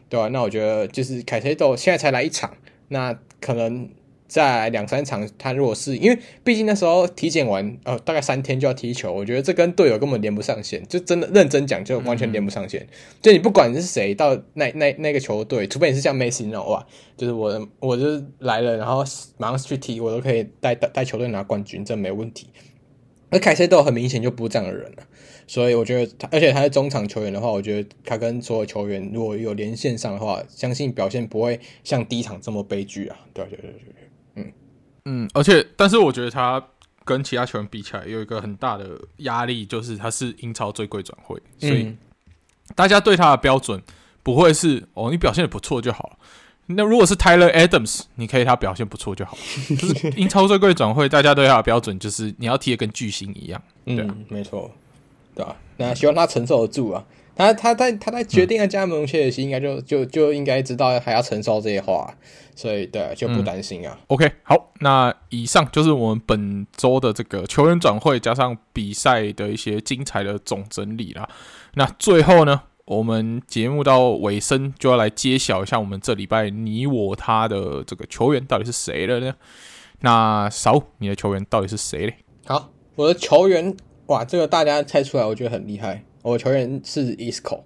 [0.09, 0.29] 对、啊？
[0.29, 2.57] 那我觉得就是凯塞多现在才来一场，
[2.89, 3.89] 那可能。
[4.29, 12.83] 在两三场，他如果是因为毕竟那时候体检完，呃，大概三天就要踢球，我觉得这跟队友根本连不上线，就真的认真讲，就完全连不上线。
[12.83, 12.89] 嗯、
[13.23, 19.03] 就你不管是谁到那那那个球队，除非你是像梅西那种哇，就是我我就是来了，然后
[19.39, 22.49] 马上去踢，我都可以带带带球队拿冠军，这没问题。
[23.31, 25.03] 而凯塞豆很明显就不是这样的人了，
[25.47, 33.19] 所以我觉得他，而且他是中场球员的话，我觉得他跟所有球员如果有连线上的话，相信表现不会像第一场这么悲剧啊。
[33.35, 34.08] 对对对对对。
[35.11, 36.63] 嗯，而且，但是我觉得他
[37.03, 41.97] 跟其他球员比起来，有一个很大的压力，就是他是英超最贵转会，所以
[42.75, 43.83] 大家对他的标准
[44.23, 46.19] 不会是哦，你表现的不错就好了。
[46.67, 49.39] 那如果是 Tyler Adams，你可以他表现不错就好。
[49.71, 53.63] 就是英超最贵转会，大家对他的标准就是你要踢的跟巨星一样。
[53.87, 54.71] 对啊，嗯，没错，
[55.35, 55.57] 对吧？
[55.79, 57.03] 那希望他承受得住啊。
[57.39, 62.13] 他他在他在决定要加盟切尔西，应该就就就应该知道还要承受这些话。
[62.57, 64.05] 所以对，就不担心啊、嗯。
[64.09, 71.29] OK，好，那以上就是我们本周的这个球员转会加上比赛的一些精彩的总整理啦。
[71.75, 79.33] 那最后呢，我们节目到尾声就要来揭晓一下我们这礼拜你我他的这个球员到底是谁了呢？
[80.01, 82.17] 那少你的球员到底是谁嘞？
[82.45, 83.77] 好，我的球员
[84.07, 86.03] 哇，这个大家猜出来，我觉得很厉害。
[86.29, 87.61] 我球员是 Isco。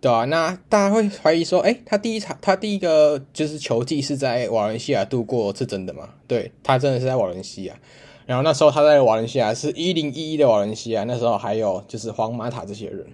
[0.00, 6.08] 对啊，那大家会怀疑说，诶，他第一场，他第一个就是球季是在瓦伦西亚度过，是真的吗？
[6.26, 7.74] 对，他真的是在瓦伦西亚。
[8.24, 13.04] 然后那时候他在瓦伦西亚是一零一一的瓦伦西亚，那时候还有就是皇马塔这些人，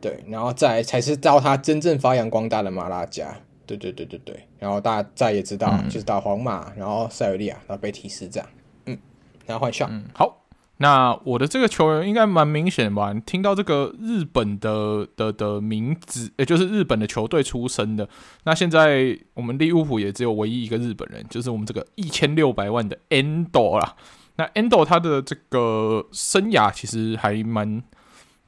[0.00, 4.34] 对，然后再才是到他真正发扬光大的马拉加，对对对对对。
[4.58, 8.48] 然后大家再也知道，嗯、就是到皇马，然后塞尔利亚，然后被提示这样，
[8.86, 8.98] 嗯，
[9.46, 10.43] 然后换笑，嗯，好。
[10.84, 13.10] 那我的这个球员应该蛮明显吧？
[13.24, 18.06] 听到这个日本的的的名字，也就是日本的球队出身的。
[18.44, 23.96] 那现在我们利物浦也只有唯一一个日本人，就是我们这个一千六百万的 Endo 啦。
[24.36, 27.82] 那 Endo 他的这个生涯其实还蛮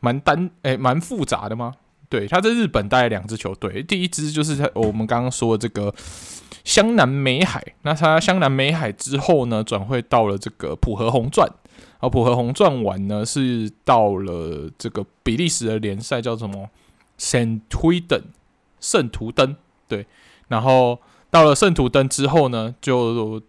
[0.01, 1.73] 蛮单，诶，蛮复杂的吗？
[2.11, 5.95] 对，他在日本带两支球队，第一支就是他我们刚刚说的这个
[6.65, 7.65] 湘南美海。
[7.81, 11.51] 那他湘南美海之后呢，转会到了这个浦和红钻。
[11.99, 16.69] 然后浦和红钻完呢，是到了这个比利时的联赛，叫什么
[17.17, 18.23] 圣图登
[18.79, 19.57] 圣图登
[19.89, 20.07] 对。
[20.49, 23.41] 然后到了圣图登之后呢，就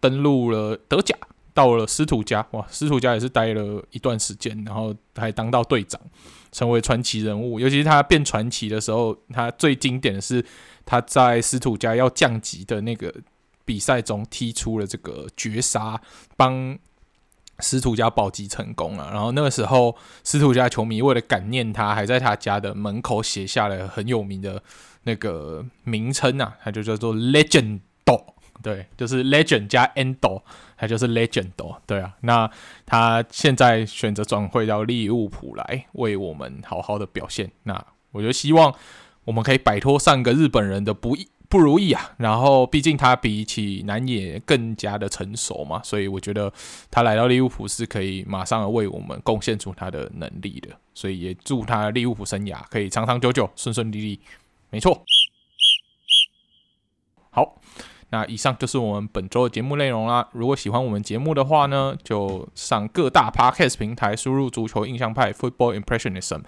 [0.00, 1.16] 登陆了德甲，
[1.54, 5.98] 到了斯图加哇，斯图加也是待了一段时间，然后还当到队长，
[6.52, 7.58] 成为传奇人物。
[7.58, 10.44] 尤其是他变传奇的时候，他最经典的是
[10.84, 13.14] 他在斯图加要降级的那个
[13.64, 15.98] 比赛中踢出了这个绝杀，
[16.36, 16.78] 帮。
[17.62, 24.62] 斯图加保级成功了，然后那个时候，司徒家球迷为了感念他，还在他家的门口写下了很有名的
[25.04, 27.80] 那个名称啊，他就叫做 Legend，
[28.62, 30.42] 对，就是 Legend 加 Endo，
[30.76, 31.50] 他就是 Legend，
[31.86, 32.14] 对啊。
[32.20, 32.50] 那
[32.84, 37.50] 他现在选择转会到利物浦来，为我们好好的表现。
[37.62, 38.72] 那我就希望
[39.24, 41.28] 我们可以摆脱上个日本人的不义。
[41.52, 42.12] 不如意啊。
[42.16, 46.50] 然后毕竟他比起南野更加的成熟嘛，所以我觉得
[46.90, 50.70] 他来到利物浦是可以马上为我们贡献出他的能力的。
[50.94, 54.20] 所以也祝他利物浦生涯可以长长久久、顺顺利利。
[54.70, 55.04] 没错。
[57.28, 57.60] 好，
[58.08, 60.26] 那以上就是我们本周的节目内容啦。
[60.32, 66.42] 如果喜欢我们节目的话呢，就上各大 Podcast 平台输入“足球印象派 ”（Football Impressionism），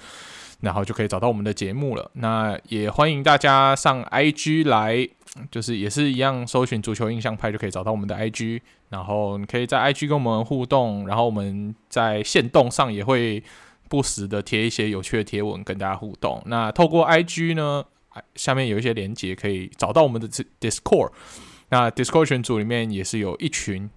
[0.61, 2.11] 然后就可以找到我们的节目了。
[2.15, 5.09] 那也欢迎大家上 IG 来，
[5.51, 8.61] 就是也是一样，搜寻“足球印象派”就可以找到我们的 IG。
[8.91, 13.43] 然后你可以在 IG 跟我们互动，然后我们在线动上也会
[13.89, 16.41] 不时的贴一些有趣的贴文跟大家互动。
[16.47, 17.85] 那透过 IG 呢，
[18.37, 20.29] 下面有一些连接可以找到我们的
[20.61, 21.11] Discord，
[21.71, 23.91] 那 Discord 群组里面也是有一群，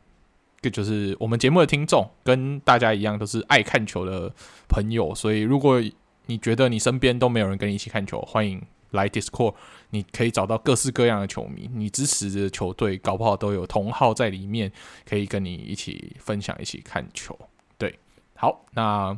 [0.72, 4.34] 就是我们节目的听众，跟大家一样都是爱看球的
[4.68, 5.80] 朋友，所以如果
[6.28, 8.62] 你觉得你身边都没有人跟你一起看球，欢迎
[8.92, 9.56] 来 Discord，
[9.90, 14.72] 你可以找到各式各样的球迷，你支持的球队搞不好都有同号在里面，
[15.06, 17.38] 可以跟你一起分享，一起看球。
[17.78, 17.98] 对，
[18.36, 19.18] 好，那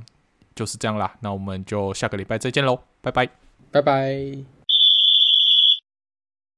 [0.56, 3.30] 就是这样啦，那我们就下个礼拜再见喽，拜拜，
[3.72, 4.59] 拜拜。